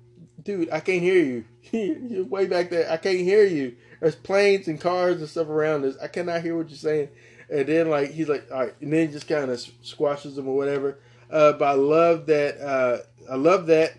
"Dude, 0.50 0.70
I 0.72 0.80
can't 0.80 1.02
hear 1.02 1.24
you. 1.24 1.46
You're 1.72 2.26
way 2.26 2.48
back 2.48 2.70
there. 2.70 2.90
I 2.92 2.98
can't 2.98 3.20
hear 3.20 3.46
you. 3.46 3.76
There's 4.00 4.16
planes 4.16 4.68
and 4.68 4.82
cars 4.82 5.20
and 5.20 5.30
stuff 5.30 5.48
around 5.48 5.86
us. 5.86 5.96
I 6.02 6.08
cannot 6.08 6.42
hear 6.42 6.58
what 6.58 6.70
you're 6.70 6.78
saying." 6.78 7.10
And 7.52 7.68
then 7.68 7.90
like 7.90 8.12
he's 8.12 8.30
like, 8.30 8.52
"All 8.52 8.62
right," 8.62 8.74
and 8.82 8.92
then 8.92 9.08
he 9.08 9.14
just 9.14 9.28
kind 9.28 9.52
of 9.52 9.60
squashes 9.82 10.36
them 10.36 10.48
or 10.48 10.56
whatever. 10.56 10.98
Uh, 11.30 11.54
but 11.54 11.66
I 11.66 11.74
love 11.74 12.26
that. 12.26 12.60
Uh, 12.60 12.98
I 13.32 13.36
love 13.36 13.68
that. 13.68 13.94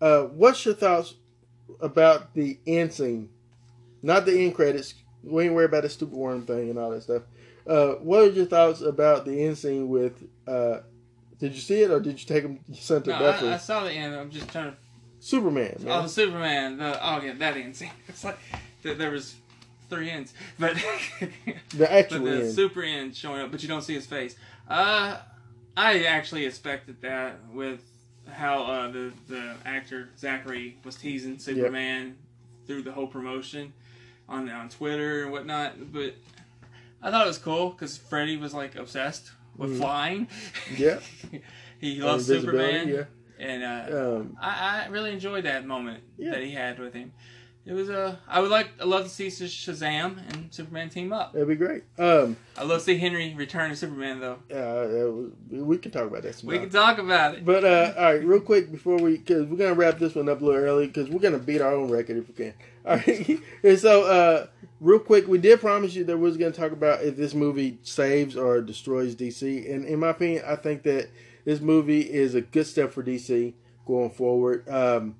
Uh, 0.00 0.22
what's 0.24 0.64
your 0.64 0.74
thoughts 0.74 1.14
about 1.80 2.34
the 2.34 2.58
end 2.66 2.92
scene? 2.92 3.28
Not 4.02 4.26
the 4.26 4.38
end 4.38 4.54
credits. 4.54 4.94
We 5.24 5.46
ain't 5.46 5.54
worried 5.54 5.66
about 5.70 5.82
the 5.82 5.88
stupid 5.88 6.14
worm 6.14 6.46
thing 6.46 6.70
and 6.70 6.78
all 6.78 6.90
that 6.90 7.02
stuff. 7.02 7.22
Uh, 7.66 7.94
what 7.94 8.20
are 8.20 8.30
your 8.30 8.46
thoughts 8.46 8.80
about 8.80 9.24
the 9.24 9.42
end 9.42 9.58
scene 9.58 9.88
with? 9.88 10.22
Uh, 10.46 10.78
did 11.38 11.54
you 11.54 11.60
see 11.60 11.82
it 11.82 11.90
or 11.90 12.00
did 12.00 12.20
you 12.20 12.26
take 12.26 12.44
him 12.44 12.60
your 12.68 12.76
son 12.76 13.02
to 13.02 13.10
no? 13.10 13.16
I, 13.16 13.54
I 13.54 13.56
saw 13.58 13.84
the 13.84 13.92
end. 13.92 14.14
I'm 14.14 14.30
just 14.30 14.48
trying 14.48 14.70
to. 14.70 14.76
Superman, 15.26 15.76
man. 15.80 15.92
Oh, 15.92 16.02
the 16.02 16.08
Superman. 16.08 16.76
The, 16.78 16.98
oh 17.04 17.20
yeah, 17.20 17.32
that 17.38 17.56
end 17.56 17.74
scene. 17.74 17.90
It's 18.08 18.22
like 18.22 18.38
th- 18.82 18.96
there 18.96 19.10
was 19.10 19.34
three 19.90 20.08
ends, 20.10 20.32
but 20.58 20.74
the 21.76 21.92
actual 21.92 22.20
but 22.20 22.24
the 22.26 22.42
end. 22.44 22.54
super 22.54 22.82
end 22.82 23.16
showing 23.16 23.40
up, 23.40 23.50
but 23.50 23.60
you 23.62 23.68
don't 23.68 23.82
see 23.82 23.94
his 23.94 24.06
face. 24.06 24.36
Uh, 24.68 25.18
I 25.76 26.04
actually 26.04 26.46
expected 26.46 27.00
that 27.02 27.38
with 27.52 27.80
how 28.30 28.62
uh, 28.64 28.88
the 28.92 29.12
the 29.28 29.54
actor 29.64 30.08
Zachary 30.16 30.76
was 30.84 30.94
teasing 30.94 31.38
Superman 31.40 32.16
through 32.68 32.82
the 32.82 32.92
whole 32.92 33.08
promotion 33.08 33.72
on 34.28 34.48
on 34.48 34.68
Twitter 34.68 35.24
and 35.24 35.32
whatnot. 35.32 35.92
But 35.92 36.14
I 37.02 37.10
thought 37.10 37.24
it 37.24 37.28
was 37.28 37.38
cool 37.38 37.70
because 37.70 37.96
Freddie 37.96 38.36
was 38.36 38.54
like 38.54 38.76
obsessed 38.76 39.30
with 39.56 39.72
Mhm. 39.72 39.78
flying. 39.78 40.28
Yeah. 40.76 41.00
he 41.80 42.00
loves 42.00 42.26
Superman, 42.26 43.06
and 43.38 43.62
uh, 43.62 44.16
Um, 44.18 44.36
I, 44.40 44.84
I 44.84 44.88
really 44.88 45.12
enjoyed 45.12 45.44
that 45.44 45.66
moment 45.66 46.02
Yeah. 46.18 46.32
that 46.32 46.42
he 46.42 46.52
had 46.52 46.78
with 46.78 46.94
him. 46.94 47.12
It 47.64 47.72
was 47.72 47.88
a. 47.88 48.00
Uh, 48.00 48.16
I 48.28 48.38
would 48.40 48.50
like. 48.52 48.68
I 48.80 48.84
love 48.84 49.02
to 49.02 49.08
see 49.08 49.26
Shazam 49.26 50.18
and 50.32 50.54
Superman 50.54 50.88
team 50.88 51.12
up. 51.12 51.32
that'd 51.32 51.48
be 51.48 51.56
great. 51.56 51.82
Um, 51.98 52.36
I 52.56 52.62
love 52.62 52.78
to 52.78 52.84
see 52.84 52.96
Henry 52.96 53.34
return 53.34 53.70
to 53.70 53.76
Superman 53.76 54.20
though. 54.20 54.38
uh, 54.54 55.30
we 55.50 55.76
can 55.78 55.90
talk 55.90 56.06
about 56.06 56.22
that. 56.22 56.40
We 56.44 56.60
can 56.60 56.70
talk 56.70 56.98
about 56.98 57.34
it. 57.34 57.44
But 57.44 57.64
uh, 57.64 57.92
all 57.96 58.04
right, 58.04 58.24
real 58.24 58.38
quick 58.40 58.70
before 58.70 58.98
we, 58.98 59.16
because 59.18 59.46
we're 59.46 59.56
gonna 59.56 59.74
wrap 59.74 59.98
this 59.98 60.14
one 60.14 60.28
up 60.28 60.40
a 60.42 60.44
little 60.44 60.60
early, 60.60 60.86
because 60.86 61.10
we're 61.10 61.18
gonna 61.18 61.40
beat 61.40 61.60
our 61.60 61.74
own 61.74 61.90
record 61.90 62.18
if 62.18 62.28
we 62.28 62.34
can. 62.34 62.54
All 62.86 62.98
right, 62.98 63.40
and 63.64 63.78
so 63.80 64.04
uh, 64.04 64.46
real 64.80 65.00
quick, 65.00 65.26
we 65.26 65.38
did 65.38 65.60
promise 65.60 65.92
you 65.96 66.04
that 66.04 66.16
we 66.16 66.22
was 66.22 66.36
gonna 66.36 66.52
talk 66.52 66.70
about 66.70 67.02
if 67.02 67.16
this 67.16 67.34
movie 67.34 67.78
saves 67.82 68.36
or 68.36 68.60
destroys 68.60 69.16
DC, 69.16 69.68
and 69.74 69.84
in 69.86 69.98
my 69.98 70.10
opinion, 70.10 70.44
I 70.46 70.54
think 70.54 70.84
that 70.84 71.08
this 71.46 71.60
movie 71.60 72.02
is 72.02 72.34
a 72.34 72.42
good 72.42 72.66
step 72.66 72.92
for 72.92 73.02
DC 73.02 73.54
going 73.86 74.10
forward. 74.10 74.68
Um, 74.68 75.16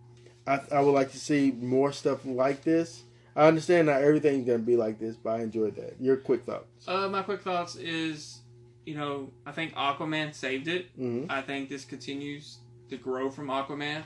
I, 0.46 0.60
I 0.70 0.80
would 0.80 0.92
like 0.92 1.12
to 1.12 1.18
see 1.18 1.50
more 1.52 1.92
stuff 1.92 2.26
like 2.26 2.62
this. 2.62 3.04
I 3.34 3.46
understand 3.48 3.86
not 3.86 4.02
everything's 4.02 4.46
gonna 4.46 4.58
be 4.58 4.76
like 4.76 4.98
this, 4.98 5.16
but 5.16 5.30
I 5.30 5.38
enjoyed 5.42 5.76
that. 5.76 5.96
Your 6.00 6.16
quick 6.16 6.44
thoughts? 6.44 6.86
Uh, 6.86 7.08
my 7.08 7.22
quick 7.22 7.42
thoughts 7.42 7.76
is, 7.76 8.40
you 8.84 8.94
know, 8.96 9.30
I 9.46 9.52
think 9.52 9.74
Aquaman 9.74 10.34
saved 10.34 10.68
it. 10.68 10.90
hmm 10.96 11.24
I 11.30 11.40
think 11.40 11.68
this 11.70 11.84
continues 11.86 12.58
to 12.90 12.96
grow 12.96 13.30
from 13.30 13.48
Aquaman. 13.48 14.04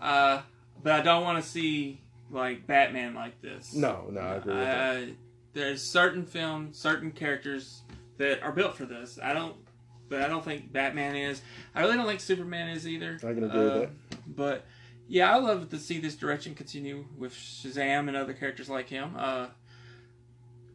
Uh, 0.00 0.42
but 0.82 0.92
I 0.92 1.00
don't 1.02 1.22
want 1.24 1.42
to 1.42 1.48
see 1.48 2.00
like 2.30 2.66
Batman 2.66 3.14
like 3.14 3.40
this. 3.40 3.74
No, 3.74 4.06
no, 4.10 4.20
I 4.20 4.34
agree 4.36 4.54
with 4.54 4.64
that. 4.64 4.96
Uh, 4.96 5.06
there's 5.54 5.82
certain 5.82 6.26
films, 6.26 6.76
certain 6.78 7.12
characters 7.12 7.82
that 8.18 8.42
are 8.42 8.52
built 8.52 8.76
for 8.76 8.86
this. 8.86 9.18
I 9.22 9.32
don't, 9.32 9.54
but 10.08 10.22
I 10.22 10.28
don't 10.28 10.44
think 10.44 10.72
Batman 10.72 11.16
is. 11.16 11.42
I 11.74 11.82
really 11.82 11.96
don't 11.96 12.06
think 12.06 12.20
Superman 12.20 12.68
is 12.68 12.86
either. 12.86 13.16
I 13.16 13.32
can 13.32 13.44
agree 13.44 13.60
with 13.60 13.72
Uh, 13.72 13.78
that. 13.80 13.90
But 14.36 14.64
yeah, 15.08 15.32
I 15.32 15.38
love 15.38 15.70
to 15.70 15.78
see 15.78 15.98
this 16.00 16.14
direction 16.16 16.54
continue 16.54 17.04
with 17.16 17.32
Shazam 17.32 18.08
and 18.08 18.16
other 18.16 18.32
characters 18.32 18.68
like 18.68 18.88
him. 18.88 19.14
Uh, 19.16 19.48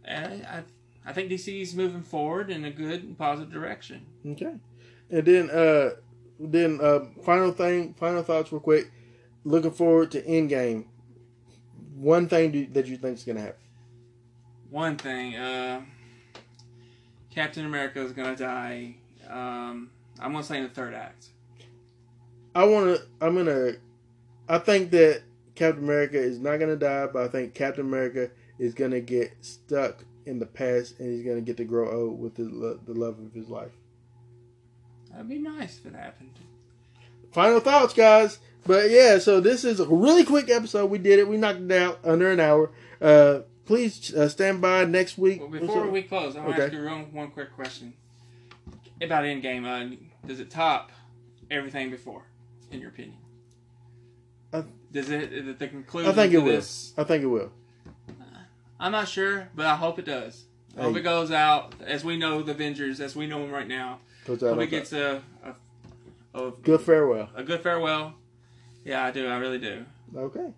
and 0.05 0.45
I, 0.45 0.63
I, 1.05 1.13
think 1.13 1.31
DC's 1.31 1.75
moving 1.75 2.01
forward 2.01 2.49
in 2.49 2.65
a 2.65 2.71
good 2.71 3.03
and 3.03 3.17
positive 3.17 3.51
direction. 3.51 4.05
Okay. 4.25 4.55
And 5.09 5.25
then 5.25 5.49
uh 5.49 5.89
then 6.39 6.79
uh 6.81 7.05
final 7.23 7.51
thing 7.51 7.93
final 7.95 8.23
thoughts 8.23 8.51
real 8.51 8.61
quick. 8.61 8.91
Looking 9.43 9.71
forward 9.71 10.11
to 10.11 10.21
Endgame. 10.21 10.85
One 11.95 12.27
thing 12.27 12.51
do, 12.51 12.67
that 12.67 12.85
you 12.87 12.97
think 12.97 13.17
is 13.17 13.23
gonna 13.23 13.41
happen. 13.41 13.55
One 14.69 14.97
thing, 14.97 15.35
uh, 15.35 15.81
Captain 17.33 17.65
America 17.65 18.01
is 18.01 18.11
gonna 18.11 18.35
die. 18.35 18.95
Um, 19.29 19.91
I'm 20.19 20.31
gonna 20.31 20.43
say 20.43 20.57
in 20.57 20.63
the 20.63 20.69
third 20.69 20.93
act. 20.93 21.27
I 22.55 22.63
wanna 22.65 22.97
I'm 23.21 23.35
gonna 23.35 23.73
I 24.47 24.57
think 24.57 24.91
that 24.91 25.21
Captain 25.55 25.83
America 25.83 26.17
is 26.17 26.39
not 26.39 26.57
gonna 26.57 26.75
die, 26.75 27.07
but 27.07 27.23
I 27.23 27.27
think 27.27 27.53
Captain 27.53 27.85
America 27.85 28.29
is 28.57 28.73
gonna 28.73 28.99
get 29.01 29.31
stuck 29.41 30.03
in 30.25 30.39
the 30.39 30.45
past 30.45 30.99
and 30.99 31.13
he's 31.13 31.25
gonna 31.25 31.41
get 31.41 31.57
to 31.57 31.63
grow 31.63 31.89
old 31.91 32.19
with 32.19 32.35
the, 32.35 32.79
the 32.85 32.93
love 32.99 33.19
of 33.19 33.33
his 33.33 33.49
life. 33.49 33.71
That'd 35.11 35.29
be 35.29 35.37
nice 35.37 35.79
if 35.79 35.85
it 35.85 35.95
happened. 35.95 36.31
Final 37.31 37.59
thoughts, 37.59 37.93
guys. 37.93 38.39
But 38.65 38.89
yeah, 38.89 39.19
so 39.19 39.39
this 39.39 39.63
is 39.63 39.79
a 39.79 39.87
really 39.87 40.23
quick 40.25 40.49
episode. 40.49 40.87
We 40.87 40.97
did 40.97 41.19
it. 41.19 41.27
We 41.27 41.37
knocked 41.37 41.61
it 41.61 41.71
out 41.71 41.99
under 42.03 42.31
an 42.31 42.39
hour. 42.39 42.71
Uh, 43.01 43.39
please 43.65 44.13
uh, 44.13 44.27
stand 44.27 44.61
by 44.61 44.85
next 44.85 45.17
week. 45.17 45.39
Well, 45.39 45.49
before 45.49 45.87
we 45.89 46.01
close, 46.03 46.35
I 46.35 46.39
want 46.41 46.55
to 46.57 46.63
Okay. 46.63 46.63
ask 46.65 46.73
you 46.73 46.85
one, 46.85 47.13
one 47.13 47.31
quick 47.31 47.53
question 47.55 47.93
about 49.01 49.23
Endgame. 49.23 49.65
Uh, 49.65 49.95
does 50.27 50.39
it 50.39 50.49
top 50.49 50.91
everything 51.49 51.89
before, 51.89 52.23
in 52.71 52.79
your 52.79 52.89
opinion? 52.89 53.17
I- 54.53 54.63
does 54.91 55.09
it? 55.09 55.59
The 55.59 55.67
conclusion? 55.67 56.11
I 56.11 56.15
think 56.15 56.33
it 56.33 56.39
will. 56.39 56.45
This, 56.51 56.93
I 56.97 57.03
think 57.03 57.23
it 57.23 57.27
will. 57.27 57.51
I'm 58.79 58.91
not 58.93 59.07
sure, 59.09 59.49
but 59.55 59.65
I 59.65 59.75
hope 59.75 59.99
it 59.99 60.05
does. 60.05 60.45
I 60.77 60.83
hope 60.83 60.93
Hey. 60.93 60.99
it 61.01 61.03
goes 61.03 61.31
out 61.31 61.73
as 61.85 62.05
we 62.05 62.15
know 62.17 62.41
the 62.41 62.51
Avengers, 62.53 63.01
as 63.01 63.13
we 63.15 63.27
know 63.27 63.39
them 63.41 63.51
right 63.51 63.67
now. 63.67 63.99
Goes 64.25 64.41
out 64.41 64.53
Hope 64.53 64.61
it 64.63 64.67
gets 64.67 64.93
a, 64.93 65.21
a, 66.33 66.39
a 66.41 66.51
Good 66.51 66.79
farewell. 66.81 67.29
a 67.35 67.43
good 67.43 67.61
farewell. 67.61 68.13
Yeah, 68.85 69.03
I 69.03 69.11
do. 69.11 69.27
I 69.27 69.37
really 69.37 69.59
do. 69.59 69.85
Okay. 70.15 70.53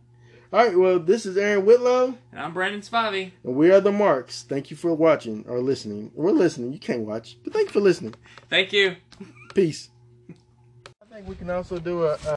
All 0.54 0.60
right. 0.66 0.78
Well, 0.78 1.00
this 1.00 1.26
is 1.26 1.38
Aaron 1.38 1.66
Whitlow, 1.66 2.18
And 2.32 2.40
I'm 2.42 2.54
Brandon 2.54 2.82
Spivey. 2.82 3.32
and 3.44 3.56
we 3.56 3.72
are 3.72 3.80
the 3.80 3.92
Marks. 3.92 4.44
Thank 4.44 4.70
you 4.70 4.76
for 4.78 4.94
watching 4.94 5.46
or 5.48 5.60
listening. 5.60 6.12
We're 6.14 6.32
listening. 6.32 6.74
You 6.74 6.80
can't 6.80 7.02
watch, 7.02 7.38
but 7.44 7.54
thank 7.54 7.68
you 7.70 7.74
for 7.74 7.80
listening. 7.80 8.16
Thank 8.50 8.74
you. 8.74 8.98
Peace. 9.56 9.90
I 11.02 11.14
think 11.16 11.28
we 11.28 11.36
can 11.36 11.50
also 11.50 11.80
do 11.80 12.04
a. 12.04 12.14
a 12.16 12.30